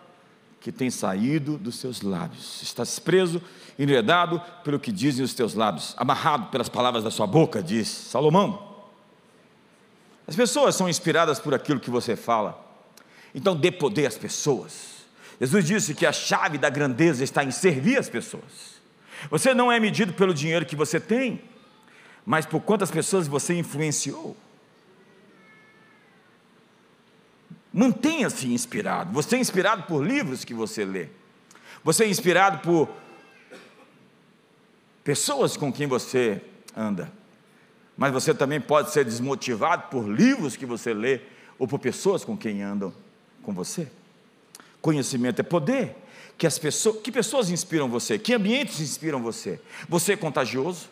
[0.62, 2.62] que tem saído dos seus lábios.
[2.62, 3.41] Estás preso,
[3.78, 8.67] enredado pelo que dizem os teus lábios, amarrado pelas palavras da sua boca, diz Salomão.
[10.28, 12.65] As pessoas são inspiradas por aquilo que você fala.
[13.34, 15.00] Então dê poder às pessoas.
[15.39, 18.79] Jesus disse que a chave da grandeza está em servir as pessoas.
[19.29, 21.41] Você não é medido pelo dinheiro que você tem,
[22.25, 24.36] mas por quantas pessoas você influenciou.
[27.73, 29.12] Mantenha-se inspirado.
[29.13, 31.08] Você é inspirado por livros que você lê.
[31.84, 32.89] Você é inspirado por
[35.03, 36.41] pessoas com quem você
[36.75, 37.12] anda.
[37.97, 41.21] Mas você também pode ser desmotivado por livros que você lê
[41.58, 42.93] ou por pessoas com quem andam
[43.43, 43.91] com você.
[44.82, 45.95] Conhecimento é poder.
[46.39, 48.17] Que, as pessoas, que pessoas inspiram você?
[48.17, 49.60] Que ambientes inspiram você?
[49.89, 50.88] Você é contagioso?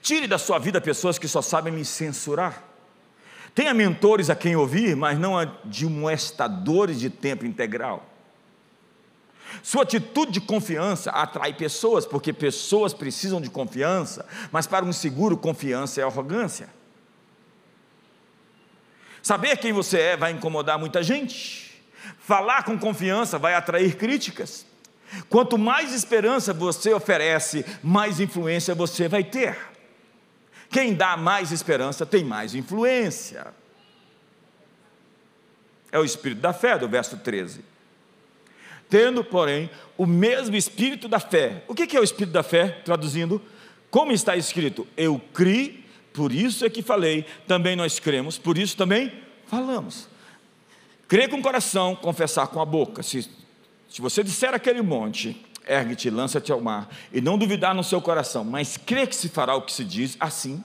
[0.00, 2.64] Tire da sua vida pessoas que só sabem lhe censurar.
[3.54, 8.08] Tenha mentores a quem ouvir, mas não admoestadores de tempo integral.
[9.62, 15.36] Sua atitude de confiança atrai pessoas, porque pessoas precisam de confiança, mas para um seguro,
[15.36, 16.70] confiança é arrogância.
[19.22, 21.67] Saber quem você é vai incomodar muita gente.
[22.18, 24.66] Falar com confiança vai atrair críticas.
[25.28, 29.56] Quanto mais esperança você oferece, mais influência você vai ter.
[30.70, 33.46] Quem dá mais esperança tem mais influência.
[35.90, 37.64] É o espírito da fé, do verso 13
[38.88, 41.62] tendo, porém, o mesmo espírito da fé.
[41.68, 42.80] O que é o espírito da fé?
[42.84, 43.40] Traduzindo,
[43.90, 48.76] como está escrito, eu criei, por isso é que falei, também nós cremos, por isso
[48.76, 49.12] também
[49.46, 50.08] falamos.
[51.08, 53.02] Crer com o coração, confessar com a boca.
[53.02, 53.28] Se,
[53.88, 58.44] se você disser aquele monte, ergue-te, lança-te ao mar, e não duvidar no seu coração,
[58.44, 60.62] mas crê que se fará o que se diz, assim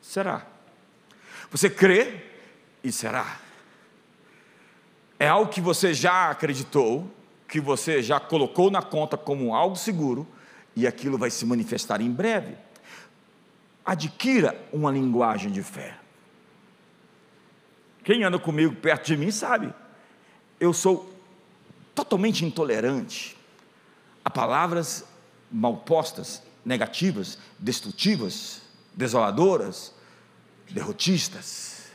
[0.00, 0.46] será.
[1.50, 2.22] Você crê
[2.84, 3.40] e será
[5.22, 7.08] é algo que você já acreditou,
[7.46, 10.26] que você já colocou na conta como algo seguro,
[10.74, 12.56] e aquilo vai se manifestar em breve.
[13.84, 15.96] Adquira uma linguagem de fé.
[18.04, 19.72] Quem anda comigo perto de mim sabe,
[20.58, 21.12] eu sou
[21.94, 23.36] totalmente intolerante
[24.24, 25.04] a palavras
[25.50, 28.62] mal postas, negativas, destrutivas,
[28.94, 29.94] desoladoras,
[30.70, 31.90] derrotistas.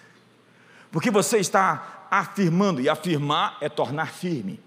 [0.91, 4.59] Porque você está afirmando, e afirmar é tornar firme.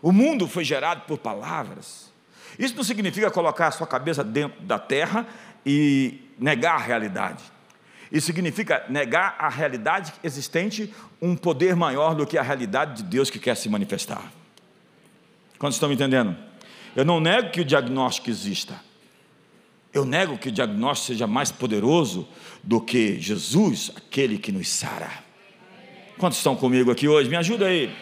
[0.00, 2.10] O mundo foi gerado por palavras.
[2.58, 5.26] Isso não significa colocar a sua cabeça dentro da terra
[5.64, 7.42] e negar a realidade.
[8.12, 13.30] Isso significa negar a realidade existente, um poder maior do que a realidade de Deus
[13.30, 14.30] que quer se manifestar.
[15.58, 16.36] Quantos estão me entendendo?
[16.94, 18.78] Eu não nego que o diagnóstico exista.
[19.94, 22.28] Eu nego que o diagnóstico seja mais poderoso
[22.62, 25.10] do que Jesus, aquele que nos sara.
[26.18, 27.30] Quantos estão comigo aqui hoje?
[27.30, 27.94] Me ajuda aí.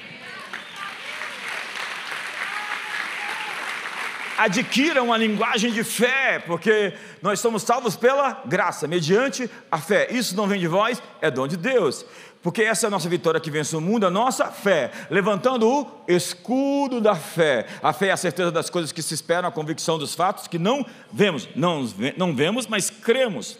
[4.41, 10.09] Adquira uma linguagem de fé, porque nós somos salvos pela graça, mediante a fé.
[10.11, 12.07] Isso não vem de vós, é dom de Deus.
[12.43, 15.87] Porque essa é a nossa vitória que vence o mundo, a nossa fé, levantando o
[16.09, 17.67] escudo da fé.
[17.83, 20.59] A fé é a certeza das coisas que se esperam, a convicção dos fatos que
[20.59, 21.47] não vemos.
[21.55, 23.59] Não, não vemos, mas cremos.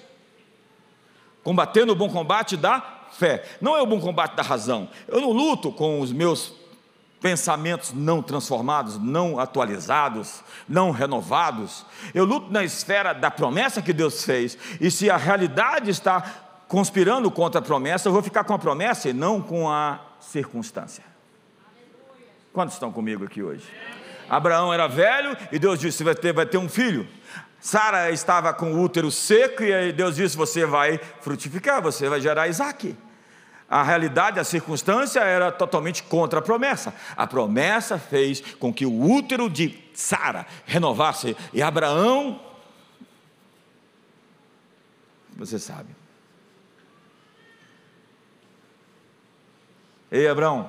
[1.45, 3.45] Combatendo o bom combate da fé.
[3.61, 4.89] Não é o bom combate da razão.
[5.07, 6.55] Eu não luto com os meus
[7.21, 11.85] pensamentos não transformados, não atualizados, não renovados.
[12.15, 14.57] Eu luto na esfera da promessa que Deus fez.
[14.81, 16.23] E se a realidade está
[16.67, 21.05] conspirando contra a promessa, eu vou ficar com a promessa e não com a circunstância.
[22.53, 23.65] Quantos estão comigo aqui hoje?
[24.29, 27.07] Abraão era velho e Deus disse: vai ter, vai ter um filho.
[27.61, 32.49] Sara estava com o útero seco e Deus disse: Você vai frutificar, você vai gerar
[32.49, 32.97] Isaac.
[33.71, 36.93] A realidade, a circunstância era totalmente contra a promessa.
[37.17, 42.41] A promessa fez com que o útero de Sara renovasse e Abraão,
[45.37, 45.95] você sabe.
[50.11, 50.69] Ei, Abraão,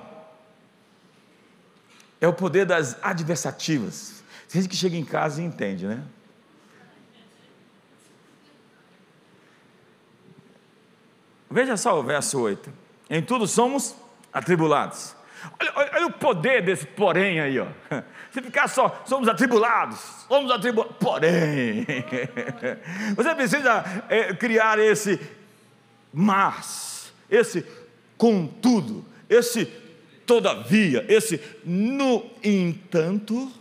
[2.22, 4.24] é o poder das adversativas.
[4.48, 6.04] Gente que chega em casa e entende, né?
[11.50, 12.81] Veja só o verso 8.
[13.12, 13.94] Em tudo somos
[14.32, 15.14] atribulados.
[15.60, 17.68] Olha, olha, olha, o poder desse porém aí, ó.
[18.32, 21.86] Se ficar só, somos atribulados, somos atribulados, porém.
[23.18, 25.20] Você precisa é, criar esse
[26.14, 27.66] mas, esse
[28.18, 29.66] contudo, esse
[30.26, 33.52] todavia, esse no entanto.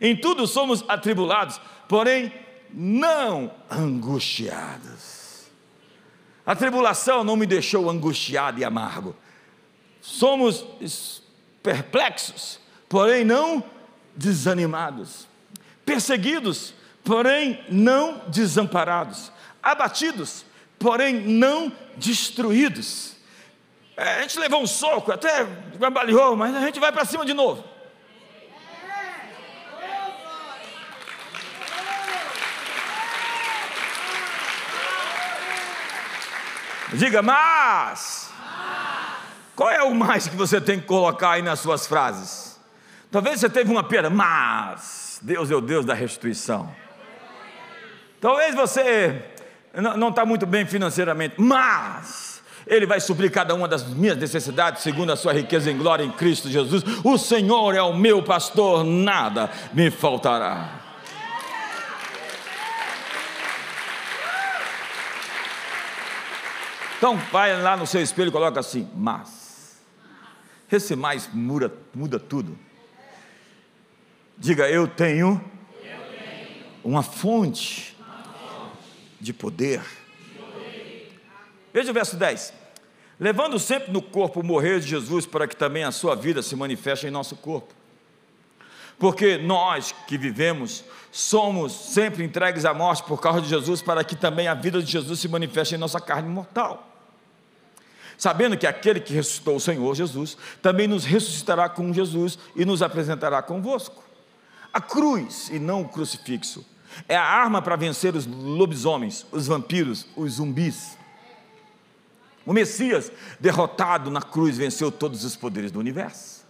[0.00, 2.32] Em tudo somos atribulados, porém
[2.72, 5.19] não angustiados.
[6.50, 9.14] A tribulação não me deixou angustiado e amargo.
[10.00, 10.66] Somos
[11.62, 12.58] perplexos,
[12.88, 13.62] porém não
[14.16, 15.28] desanimados.
[15.86, 19.30] Perseguidos, porém não desamparados.
[19.62, 20.44] Abatidos,
[20.76, 23.12] porém não destruídos.
[23.96, 27.32] É, a gente levou um soco, até baleou, mas a gente vai para cima de
[27.32, 27.62] novo.
[36.94, 38.30] Diga, mas.
[39.54, 42.58] Qual é o mais que você tem que colocar aí nas suas frases?
[43.10, 46.70] Talvez você teve uma perda, mas Deus é o Deus da restituição.
[48.20, 49.22] Talvez você
[49.74, 55.12] não está muito bem financeiramente, mas Ele vai suprir cada uma das minhas necessidades segundo
[55.12, 56.82] a sua riqueza em glória em Cristo Jesus.
[57.04, 60.79] O Senhor é o meu pastor, nada me faltará.
[67.00, 69.80] Então vai lá no seu espelho e coloca assim, mas.
[70.70, 72.58] Esse mais muda, muda tudo.
[74.36, 75.42] Diga, eu tenho,
[76.84, 77.96] uma fonte
[79.18, 79.80] de poder.
[79.80, 81.20] De poder.
[81.72, 82.52] Veja o verso 10.
[83.18, 86.54] Levando sempre no corpo o morrer de Jesus, para que também a sua vida se
[86.54, 87.72] manifeste em nosso corpo.
[88.98, 94.14] Porque nós que vivemos somos sempre entregues à morte por causa de Jesus, para que
[94.14, 96.88] também a vida de Jesus se manifeste em nossa carne mortal.
[98.20, 102.82] Sabendo que aquele que ressuscitou o Senhor Jesus também nos ressuscitará com Jesus e nos
[102.82, 104.04] apresentará convosco.
[104.70, 106.62] A cruz e não o crucifixo
[107.08, 110.98] é a arma para vencer os lobisomens, os vampiros, os zumbis.
[112.44, 113.10] O Messias,
[113.40, 116.44] derrotado na cruz, venceu todos os poderes do universo.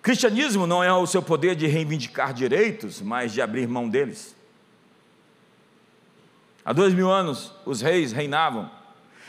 [0.00, 4.34] Cristianismo não é o seu poder de reivindicar direitos, mas de abrir mão deles.
[6.64, 8.70] Há dois mil anos, os reis reinavam.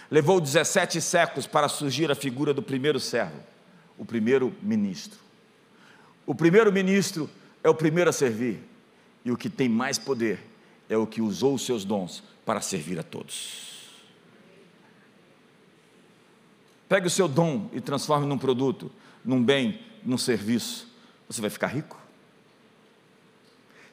[0.10, 3.40] Levou 17 séculos para surgir a figura do primeiro servo,
[3.98, 5.20] o primeiro ministro.
[6.26, 7.30] O primeiro ministro
[7.64, 8.62] é o primeiro a servir,
[9.26, 10.40] e o que tem mais poder
[10.90, 13.68] é o que usou os seus dons para servir a todos.
[16.88, 18.90] Pegue o seu dom e transforme num produto,
[19.24, 20.88] num bem, num serviço,
[21.28, 22.00] você vai ficar rico.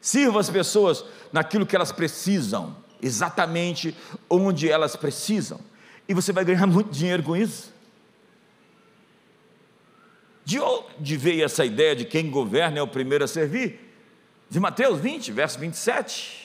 [0.01, 3.97] Sirva as pessoas naquilo que elas precisam, exatamente
[4.31, 5.59] onde elas precisam,
[6.09, 7.73] e você vai ganhar muito dinheiro com isso.
[10.45, 13.81] De onde veio essa ideia de quem governa é o primeiro a servir?
[14.51, 16.45] De Mateus 20, verso 27.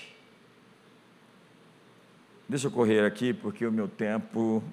[2.47, 4.63] Deixa eu correr aqui, porque o meu tempo.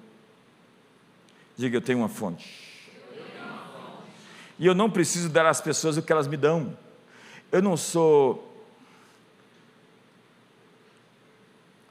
[1.57, 2.65] Diga, eu tenho uma fonte.
[4.57, 6.75] E eu não preciso dar às pessoas o que elas me dão.
[7.51, 8.65] Eu não sou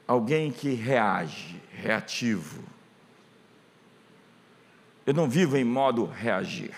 [0.07, 2.63] alguém que reage, reativo.
[5.07, 6.71] Eu não vivo em modo reagir.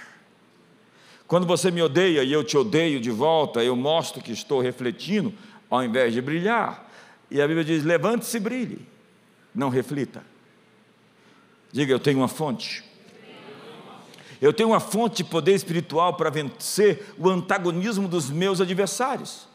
[1.28, 5.34] Quando você me odeia e eu te odeio de volta, eu mostro que estou refletindo,
[5.68, 6.88] ao invés de brilhar.
[7.32, 8.88] E a Bíblia diz: levante-se e brilhe,
[9.54, 10.24] não reflita.
[11.72, 12.84] Diga, eu tenho uma fonte.
[14.40, 19.48] Eu tenho uma fonte de poder espiritual para vencer o antagonismo dos meus adversários,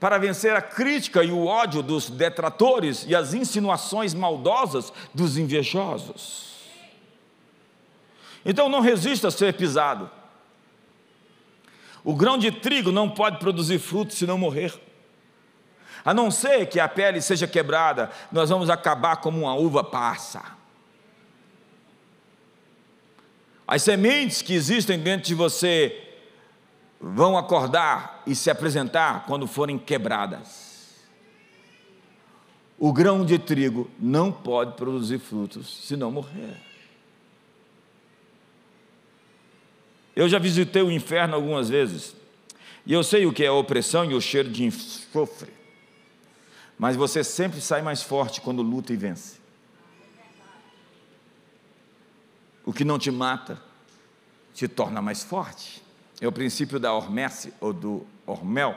[0.00, 6.51] para vencer a crítica e o ódio dos detratores e as insinuações maldosas dos invejosos.
[8.44, 10.10] Então não resista a ser pisado.
[12.04, 14.74] O grão de trigo não pode produzir fruto se não morrer.
[16.04, 20.42] A não ser que a pele seja quebrada, nós vamos acabar como uma uva passa.
[23.66, 26.08] As sementes que existem dentro de você
[27.00, 30.72] vão acordar e se apresentar quando forem quebradas.
[32.78, 36.71] O grão de trigo não pode produzir frutos se não morrer.
[40.14, 42.14] Eu já visitei o inferno algumas vezes,
[42.84, 45.50] e eu sei o que é a opressão e o cheiro de enxofre.
[46.78, 49.40] Mas você sempre sai mais forte quando luta e vence.
[52.64, 53.60] O que não te mata
[54.54, 55.82] te torna mais forte.
[56.20, 58.76] É o princípio da hormese ou do hormel.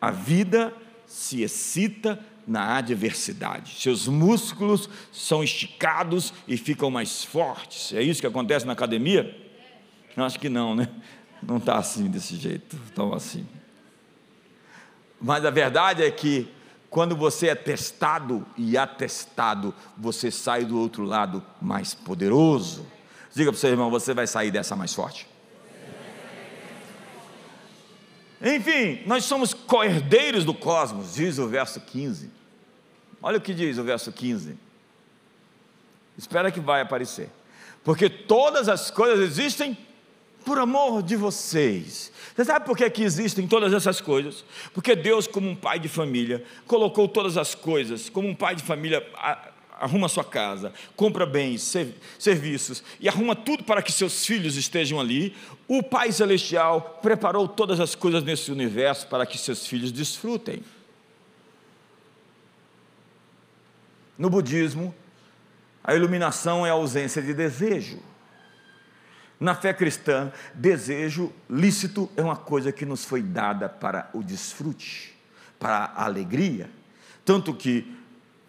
[0.00, 0.72] A vida
[1.06, 3.80] se excita na adversidade.
[3.80, 7.92] Seus músculos são esticados e ficam mais fortes.
[7.92, 9.45] É isso que acontece na academia?
[10.16, 10.88] Acho que não, né?
[11.42, 13.46] Não está assim desse jeito, tão assim.
[15.20, 16.50] Mas a verdade é que
[16.88, 22.86] quando você é testado e atestado, você sai do outro lado mais poderoso.
[23.34, 25.28] Diga para o seu irmão, você vai sair dessa mais forte.
[28.40, 32.30] Enfim, nós somos coerdeiros do cosmos, diz o verso 15.
[33.22, 34.56] Olha o que diz o verso 15.
[36.16, 37.30] Espera que vai aparecer.
[37.84, 39.76] Porque todas as coisas existem
[40.46, 42.12] por amor de vocês.
[42.34, 44.44] Você sabe por que, que existem todas essas coisas?
[44.72, 48.62] Porque Deus, como um pai de família, colocou todas as coisas, como um pai de
[48.62, 49.04] família
[49.78, 51.74] arruma sua casa, compra bens,
[52.18, 55.36] serviços e arruma tudo para que seus filhos estejam ali,
[55.68, 60.62] o Pai Celestial preparou todas as coisas nesse universo para que seus filhos desfrutem.
[64.16, 64.94] No budismo,
[65.84, 67.98] a iluminação é a ausência de desejo.
[69.38, 75.14] Na fé cristã, desejo lícito é uma coisa que nos foi dada para o desfrute,
[75.58, 76.70] para a alegria.
[77.24, 77.94] Tanto que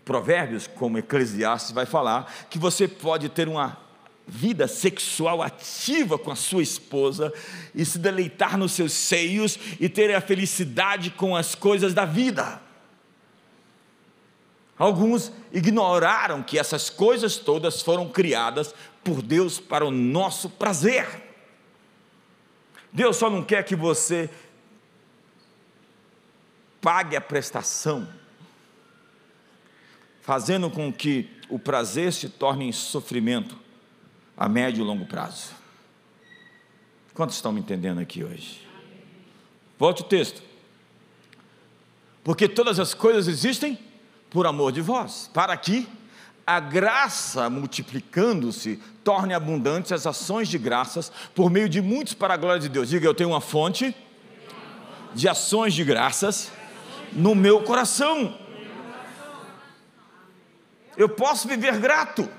[0.05, 3.77] Provérbios, como Eclesiastes, vai falar que você pode ter uma
[4.25, 7.33] vida sexual ativa com a sua esposa
[7.75, 12.61] e se deleitar nos seus seios e ter a felicidade com as coisas da vida.
[14.77, 18.75] Alguns ignoraram que essas coisas todas foram criadas
[19.07, 21.07] por Deus para o nosso prazer.
[22.91, 24.29] Deus só não quer que você
[26.81, 28.05] pague a prestação,
[30.21, 33.57] fazendo com que o prazer se torne em sofrimento
[34.35, 35.53] a médio e longo prazo.
[37.13, 38.67] Quantos estão me entendendo aqui hoje?
[39.79, 40.43] Volte o texto.
[42.25, 43.79] Porque todas as coisas existem
[44.29, 45.87] por amor de vós, para que
[46.47, 52.37] a graça multiplicando-se torne abundantes as ações de graças por meio de muitos para a
[52.37, 52.87] glória de Deus.
[52.87, 53.93] Diga, eu tenho uma fonte
[55.13, 56.49] de ações de graças
[57.11, 58.39] no meu coração.
[60.95, 62.29] Eu posso viver grato.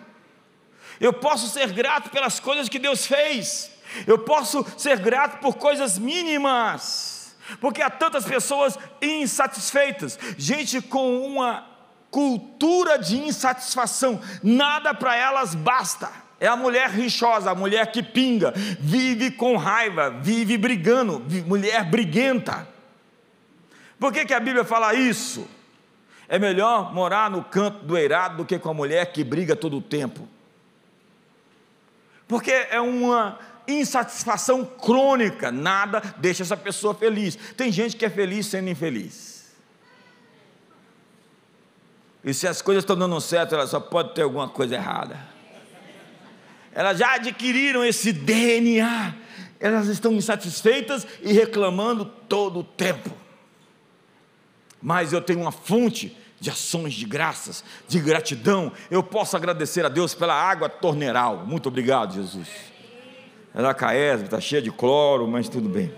[0.99, 3.71] Eu posso ser grato pelas coisas que Deus fez.
[4.07, 7.37] Eu posso ser grato por coisas mínimas.
[7.61, 11.78] Porque há tantas pessoas insatisfeitas, gente com uma
[12.11, 16.11] cultura de insatisfação, nada para elas basta.
[16.41, 22.69] É a mulher rixosa, a mulher que pinga, vive com raiva, vive brigando, mulher briguenta.
[23.99, 25.49] Por que, que a Bíblia fala isso?
[26.29, 29.79] É melhor morar no canto do eirado do que com a mulher que briga todo
[29.79, 30.29] o tempo.
[32.29, 37.37] Porque é uma insatisfação crônica, nada deixa essa pessoa feliz.
[37.57, 39.28] Tem gente que é feliz sendo infeliz.
[42.25, 45.19] E se as coisas estão dando certo, ela só pode ter alguma coisa errada.
[46.73, 49.15] Elas já adquiriram esse DNA,
[49.59, 53.11] elas estão insatisfeitas e reclamando todo o tempo.
[54.81, 58.73] Mas eu tenho uma fonte de ações de graças, de gratidão.
[58.91, 61.45] Eu posso agradecer a Deus pela água torneiral.
[61.47, 62.49] Muito obrigado, Jesus.
[63.55, 65.93] Ela caesbe, está cheia de cloro, mas tudo bem.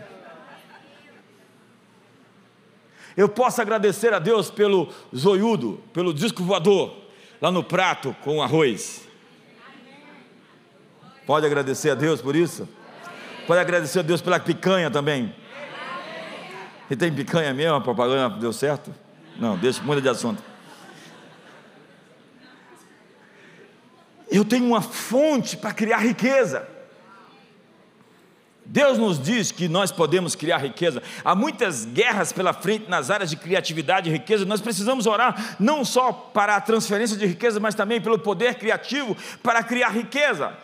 [3.17, 6.97] Eu posso agradecer a Deus pelo zoiudo, pelo disco voador,
[7.41, 9.07] lá no prato com arroz.
[11.27, 12.69] Pode agradecer a Deus por isso?
[13.47, 15.35] Pode agradecer a Deus pela picanha também.
[16.91, 18.93] E tem picanha mesmo, a propaganda deu certo?
[19.37, 20.43] Não, deixa muda de assunto.
[24.31, 26.69] Eu tenho uma fonte para criar riqueza.
[28.71, 31.03] Deus nos diz que nós podemos criar riqueza.
[31.25, 34.45] Há muitas guerras pela frente nas áreas de criatividade e riqueza.
[34.45, 39.17] Nós precisamos orar não só para a transferência de riqueza, mas também pelo poder criativo
[39.43, 40.57] para criar riqueza.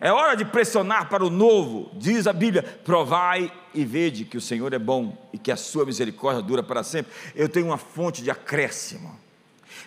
[0.00, 4.40] É hora de pressionar para o novo, diz a Bíblia: provai e vede que o
[4.40, 7.12] Senhor é bom e que a sua misericórdia dura para sempre.
[7.36, 9.16] Eu tenho uma fonte de acréscimo.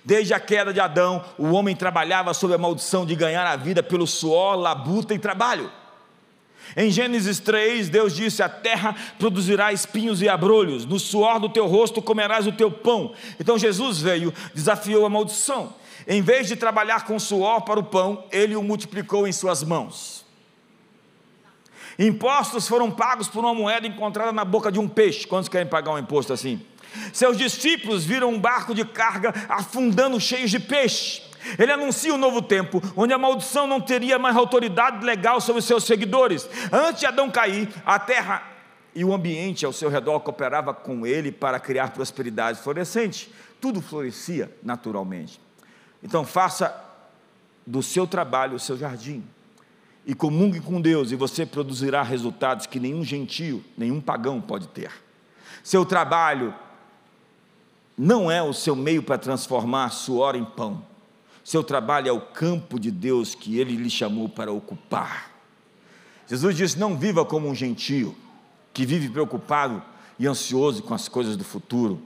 [0.06, 3.84] Desde a queda de Adão, o homem trabalhava sob a maldição de ganhar a vida
[3.84, 5.70] pelo suor, labuta e trabalho.
[6.76, 11.68] Em Gênesis 3, Deus disse: A terra produzirá espinhos e abrolhos, no suor do teu
[11.68, 13.14] rosto comerás o teu pão.
[13.40, 15.74] Então Jesus veio, desafiou a maldição.
[16.08, 20.26] Em vez de trabalhar com suor para o pão, ele o multiplicou em suas mãos.
[22.00, 25.26] Impostos foram pagos por uma moeda encontrada na boca de um peixe.
[25.26, 26.62] Quantos querem pagar um imposto assim?
[27.12, 31.27] Seus discípulos viram um barco de carga afundando cheio de peixe.
[31.58, 35.84] Ele anuncia um novo tempo, onde a maldição não teria mais autoridade legal sobre seus
[35.84, 36.50] seguidores.
[36.72, 38.44] Antes de Adão cair, a terra
[38.94, 43.32] e o ambiente ao seu redor cooperava com ele para criar prosperidade florescente.
[43.62, 45.40] Tudo florescia naturalmente.
[46.04, 46.76] Então faça
[47.66, 49.24] do seu trabalho o seu jardim
[50.08, 54.90] e comungue com Deus, e você produzirá resultados que nenhum gentio, nenhum pagão pode ter.
[55.62, 56.56] Seu trabalho
[57.98, 60.82] não é o seu meio para transformar suor em pão.
[61.48, 65.32] Seu trabalho é o campo de Deus que ele lhe chamou para ocupar.
[66.28, 68.14] Jesus disse: Não viva como um gentio
[68.74, 69.82] que vive preocupado
[70.20, 72.02] e ansioso com as coisas do futuro.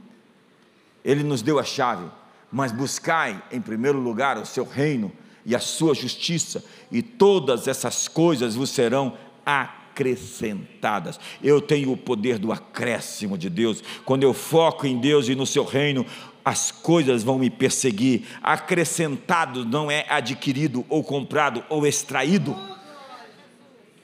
[1.04, 2.06] Ele nos deu a chave,
[2.52, 5.12] mas buscai em primeiro lugar o seu reino
[5.44, 11.20] e a sua justiça, e todas essas coisas vos serão acrescentadas.
[11.42, 13.84] Eu tenho o poder do acréscimo de Deus.
[14.06, 16.06] Quando eu foco em Deus e no seu reino,
[16.44, 18.28] as coisas vão me perseguir.
[18.42, 22.58] Acrescentado não é adquirido ou comprado ou extraído.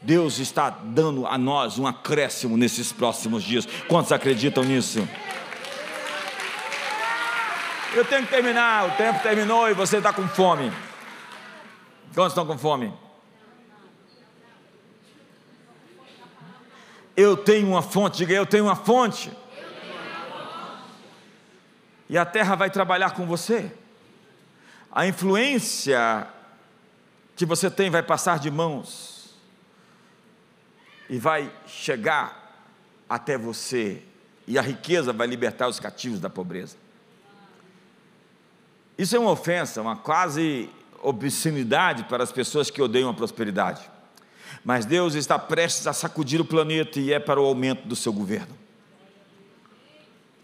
[0.02, 3.68] Deus está dando a nós um acréscimo nesses próximos dias.
[3.88, 5.08] Quantos acreditam nisso?
[7.94, 10.72] Eu tenho que terminar, o tempo terminou e você está com fome.
[12.14, 12.94] Quantos estão com fome?
[17.16, 19.32] Eu tenho uma fonte, diga eu tenho uma fonte
[22.10, 23.72] e a terra vai trabalhar com você.
[24.92, 26.28] A influência
[27.36, 29.36] que você tem vai passar de mãos
[31.10, 32.46] e vai chegar
[33.10, 34.02] até você,
[34.46, 36.76] e a riqueza vai libertar os cativos da pobreza.
[38.98, 40.70] Isso é uma ofensa, uma quase
[41.02, 43.90] obscenidade para as pessoas que odeiam a prosperidade.
[44.66, 48.12] Mas Deus está prestes a sacudir o planeta e é para o aumento do seu
[48.12, 48.58] governo.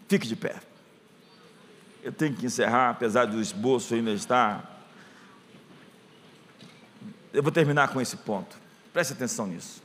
[0.08, 0.60] Fique de pé.
[2.04, 4.78] Eu tenho que encerrar, apesar do esboço ainda estar.
[7.32, 8.58] Eu vou terminar com esse ponto.
[8.92, 9.82] Preste atenção nisso.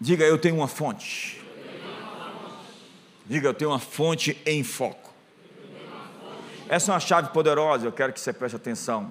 [0.00, 1.42] Diga, eu tenho uma fonte.
[3.26, 5.12] Diga, eu tenho uma fonte em foco.
[6.68, 9.10] Essa é uma chave poderosa, eu quero que você preste atenção.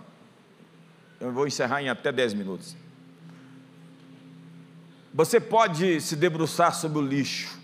[1.19, 2.73] Eu vou encerrar em até 10 minutos.
[5.13, 7.58] Você pode se debruçar sobre o lixo,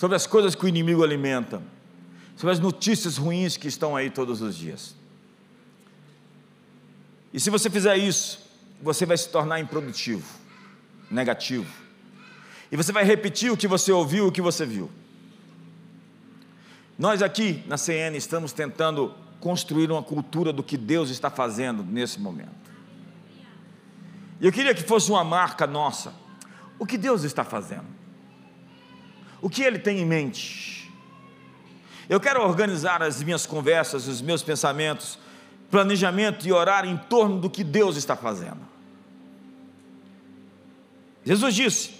[0.00, 1.62] sobre as coisas que o inimigo alimenta,
[2.34, 4.96] sobre as notícias ruins que estão aí todos os dias.
[7.34, 8.40] E se você fizer isso,
[8.80, 10.24] você vai se tornar improdutivo,
[11.10, 11.66] negativo.
[12.72, 14.90] E você vai repetir o que você ouviu, o que você viu.
[16.98, 22.18] Nós aqui na CN estamos tentando construir uma cultura do que Deus está fazendo nesse
[22.18, 22.48] momento.
[24.40, 26.14] E eu queria que fosse uma marca nossa.
[26.78, 27.99] O que Deus está fazendo?
[29.40, 30.90] O que Ele tem em mente?
[32.08, 35.18] Eu quero organizar as minhas conversas, os meus pensamentos,
[35.70, 38.68] planejamento e orar em torno do que Deus está fazendo.
[41.24, 41.94] Jesus disse: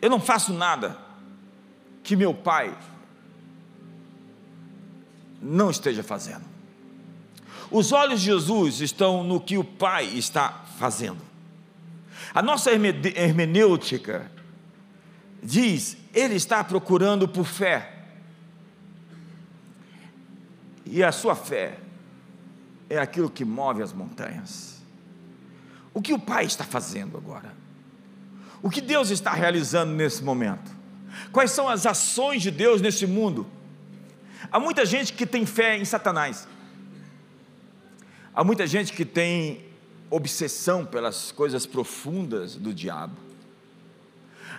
[0.00, 0.96] Eu não faço nada
[2.02, 2.76] que meu Pai
[5.40, 6.44] não esteja fazendo.
[7.70, 11.20] Os olhos de Jesus estão no que o Pai está fazendo.
[12.34, 14.30] A nossa hermenêutica
[15.42, 17.92] diz: Ele está procurando por fé.
[20.84, 21.78] E a sua fé
[22.88, 24.82] é aquilo que move as montanhas.
[25.94, 27.54] O que o Pai está fazendo agora?
[28.62, 30.70] O que Deus está realizando nesse momento?
[31.32, 33.46] Quais são as ações de Deus nesse mundo?
[34.50, 36.46] Há muita gente que tem fé em Satanás.
[38.34, 39.64] Há muita gente que tem
[40.10, 43.16] obsessão pelas coisas profundas do diabo.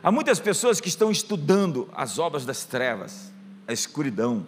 [0.04, 3.32] Há muitas pessoas que estão estudando as obras das trevas,
[3.66, 4.46] a escuridão.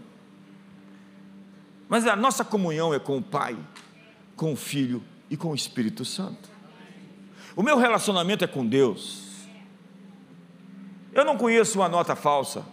[1.88, 3.58] Mas a nossa comunhão é com o Pai,
[4.36, 6.50] com o Filho e com o Espírito Santo.
[7.56, 9.24] O meu relacionamento é com Deus.
[11.14, 12.66] Eu não conheço uma nota falsa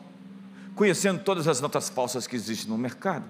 [0.74, 3.24] conhecendo todas as notas falsas que existem no mercado.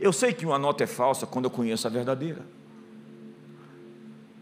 [0.00, 2.44] Eu sei que uma nota é falsa quando eu conheço a verdadeira.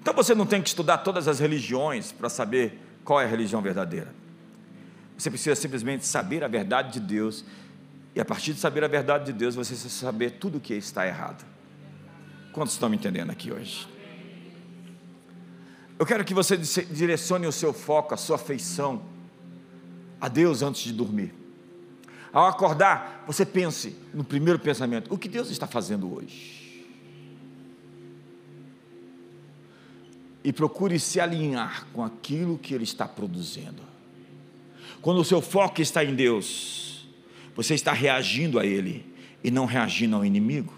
[0.01, 3.61] Então você não tem que estudar todas as religiões para saber qual é a religião
[3.61, 4.22] verdadeira.
[5.23, 7.45] Você precisa simplesmente saber a verdade de Deus,
[8.12, 10.75] e a partir de saber a verdade de Deus, você precisa saber tudo o que
[10.75, 11.47] está errado.
[12.53, 13.87] Quantos estão me entendendo aqui hoje?
[15.97, 19.01] Eu quero que você direcione o seu foco, a sua afeição
[20.20, 21.33] a Deus antes de dormir.
[22.33, 26.85] Ao acordar, você pense no primeiro pensamento: o que Deus está fazendo hoje?
[30.43, 33.91] E procure se alinhar com aquilo que Ele está produzindo.
[35.03, 37.07] Quando o seu foco está em Deus,
[37.57, 39.05] você está reagindo a Ele
[39.42, 40.72] e não reagindo ao inimigo.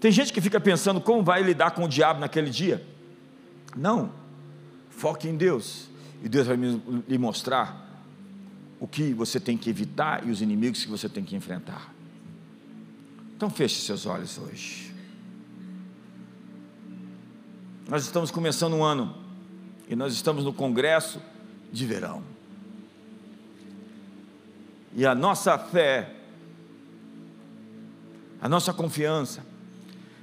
[0.00, 2.86] Tem gente que fica pensando como vai lidar com o diabo naquele dia.
[3.76, 4.12] Não,
[4.88, 5.88] foque em Deus
[6.22, 7.84] e Deus vai lhe mostrar
[8.78, 11.92] o que você tem que evitar e os inimigos que você tem que enfrentar.
[13.36, 14.94] Então feche seus olhos hoje.
[17.88, 19.12] Nós estamos começando um ano
[19.88, 21.20] e nós estamos no congresso
[21.72, 22.35] de verão.
[24.96, 26.10] E a nossa fé,
[28.40, 29.44] a nossa confiança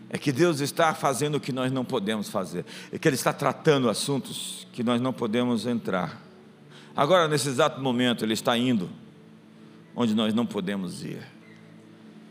[0.10, 3.32] é que Deus está fazendo o que nós não podemos fazer, é que Ele está
[3.32, 6.20] tratando assuntos que nós não podemos entrar.
[6.96, 8.90] Agora, nesse exato momento, Ele está indo
[9.96, 11.22] onde nós não podemos ir.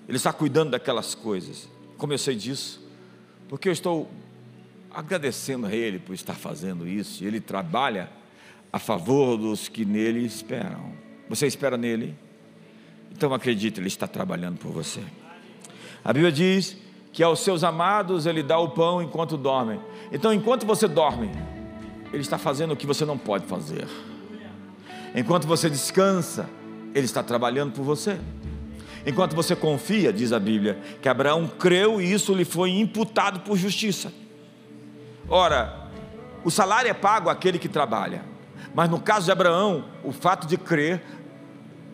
[0.08, 1.68] Ele está cuidando daquelas coisas.
[1.96, 2.84] Como eu sei disso?
[3.48, 4.10] Porque eu estou
[4.90, 7.24] agradecendo a Ele por estar fazendo isso.
[7.24, 8.10] Ele trabalha
[8.72, 10.92] a favor dos que nele esperam.
[11.28, 12.16] Você espera nele?
[13.14, 15.00] Então acredite, Ele está trabalhando por você.
[16.04, 16.76] A Bíblia diz
[17.12, 19.78] que aos seus amados Ele dá o pão enquanto dormem.
[20.10, 21.30] Então, enquanto você dorme,
[22.12, 23.86] Ele está fazendo o que você não pode fazer.
[25.14, 26.48] Enquanto você descansa,
[26.94, 28.18] Ele está trabalhando por você.
[29.06, 33.56] Enquanto você confia, diz a Bíblia, que Abraão creu e isso lhe foi imputado por
[33.56, 34.12] justiça.
[35.28, 35.90] Ora,
[36.44, 38.24] o salário é pago àquele que trabalha,
[38.74, 41.02] mas no caso de Abraão, o fato de crer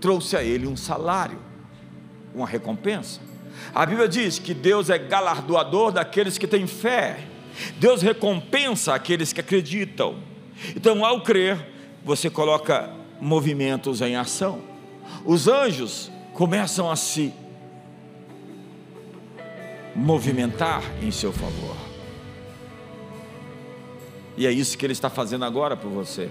[0.00, 1.38] trouxe a ele um salário,
[2.34, 3.20] uma recompensa.
[3.74, 7.26] A Bíblia diz que Deus é galardoador daqueles que têm fé,
[7.78, 10.16] Deus recompensa aqueles que acreditam.
[10.76, 11.58] Então, ao crer,
[12.04, 12.90] você coloca
[13.20, 14.62] movimentos em ação.
[15.24, 17.32] os anjos começam a se
[19.94, 21.76] movimentar em seu favor.
[24.36, 26.30] E é isso que ele está fazendo agora por você.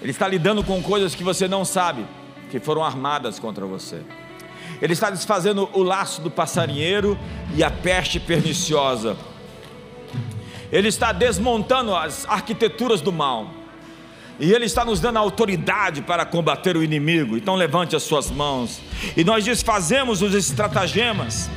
[0.00, 2.06] Ele está lidando com coisas que você não sabe,
[2.50, 4.02] que foram armadas contra você.
[4.80, 7.18] Ele está desfazendo o laço do passarinheiro
[7.54, 9.16] e a peste perniciosa.
[10.70, 13.50] Ele está desmontando as arquiteturas do mal.
[14.38, 17.36] E Ele está nos dando autoridade para combater o inimigo.
[17.36, 18.80] Então levante as suas mãos.
[19.16, 21.48] E nós desfazemos os estratagemas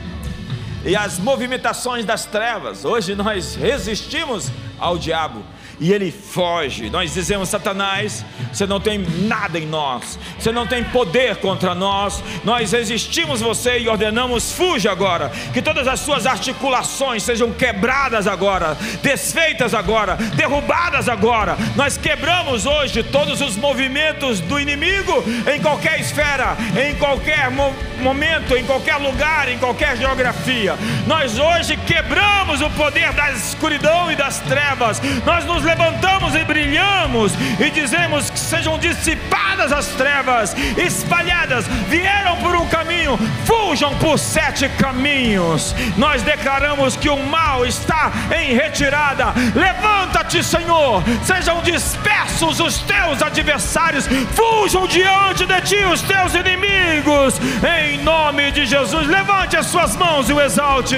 [0.85, 2.85] e as movimentações das trevas.
[2.85, 5.43] Hoje nós resistimos ao diabo
[5.79, 6.89] e ele foge.
[6.89, 12.23] Nós dizemos: Satanás, você não tem nada em nós, você não tem poder contra nós.
[12.43, 18.77] Nós resistimos você e ordenamos: fuja agora, que todas as suas articulações sejam quebradas agora,
[19.01, 21.57] desfeitas agora, derrubadas agora.
[21.75, 28.55] Nós quebramos hoje todos os movimentos do inimigo em qualquer esfera, em qualquer mo momento,
[28.55, 30.75] em qualquer lugar, em qualquer geografia.
[31.05, 35.01] Nós hoje quebramos o poder da escuridão e das trevas.
[35.25, 42.55] Nós nos levantamos e brilhamos e dizemos que sejam dissipadas as trevas, espalhadas, vieram por
[42.55, 45.75] um caminho, fujam por sete caminhos.
[45.95, 49.33] Nós declaramos que o mal está em retirada.
[49.53, 57.99] Levanta-te, Senhor, sejam dispersos os teus adversários, fujam diante de ti os teus inimigos, em
[57.99, 59.07] nome de Jesus.
[59.07, 60.97] Levante as suas mãos e o exalte.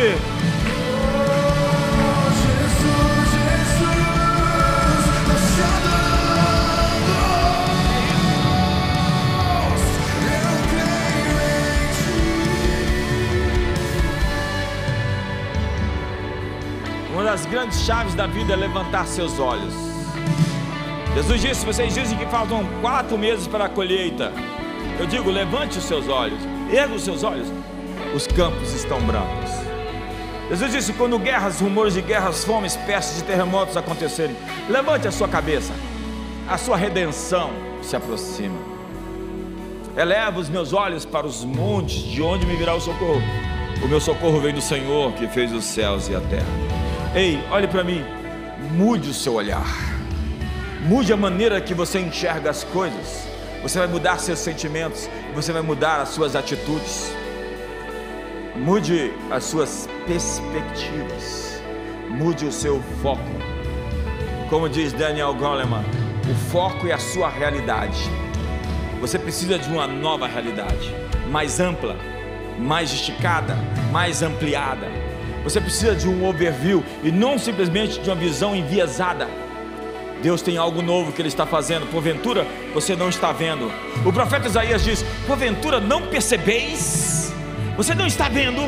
[17.32, 19.74] Das grandes chaves da vida é levantar seus olhos.
[21.16, 24.34] Jesus disse: vocês dizem que faltam quatro meses para a colheita.
[25.00, 26.38] Eu digo: levante os seus olhos,
[26.70, 27.48] erga os seus olhos.
[28.14, 29.50] Os campos estão brancos.
[30.50, 34.36] Jesus disse: quando guerras, rumores de guerras, fomes, pestes e terremotos acontecerem,
[34.70, 35.72] levante a sua cabeça,
[36.50, 37.52] a sua redenção
[37.82, 38.60] se aproxima.
[39.96, 43.22] Eleva os meus olhos para os montes, de onde me virá o socorro.
[43.82, 46.91] O meu socorro vem do Senhor que fez os céus e a terra.
[47.14, 48.06] Ei, olhe para mim.
[48.72, 49.66] Mude o seu olhar.
[50.88, 53.28] Mude a maneira que você enxerga as coisas.
[53.62, 55.10] Você vai mudar seus sentimentos.
[55.36, 57.14] Você vai mudar as suas atitudes.
[58.56, 61.62] Mude as suas perspectivas.
[62.08, 63.22] Mude o seu foco.
[64.50, 65.84] Como diz Daniel Goleman,
[66.30, 68.10] o foco é a sua realidade.
[69.02, 70.96] Você precisa de uma nova realidade,
[71.30, 71.98] mais ampla,
[72.58, 73.58] mais esticada,
[73.92, 75.11] mais ampliada
[75.44, 79.28] você precisa de um overview e não simplesmente de uma visão enviesada.
[80.22, 83.72] Deus tem algo novo que Ele está fazendo, porventura você não está vendo.
[84.06, 87.34] O profeta Isaías diz: porventura não percebeis?
[87.76, 88.62] Você não está vendo?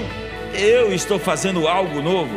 [0.53, 2.34] Eu estou fazendo algo novo.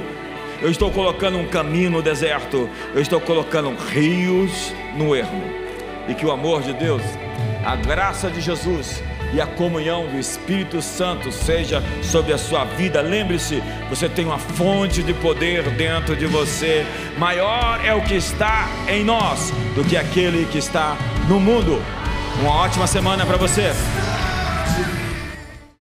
[0.60, 2.68] Eu estou colocando um caminho no deserto.
[2.94, 5.44] Eu estou colocando rios no ermo.
[6.08, 7.02] E que o amor de Deus,
[7.64, 9.02] a graça de Jesus,
[9.32, 13.00] e a comunhão do Espírito Santo seja sobre a sua vida.
[13.00, 16.86] Lembre-se, você tem uma fonte de poder dentro de você.
[17.18, 20.96] Maior é o que está em nós do que aquele que está
[21.28, 21.82] no mundo.
[22.40, 23.72] Uma ótima semana para você.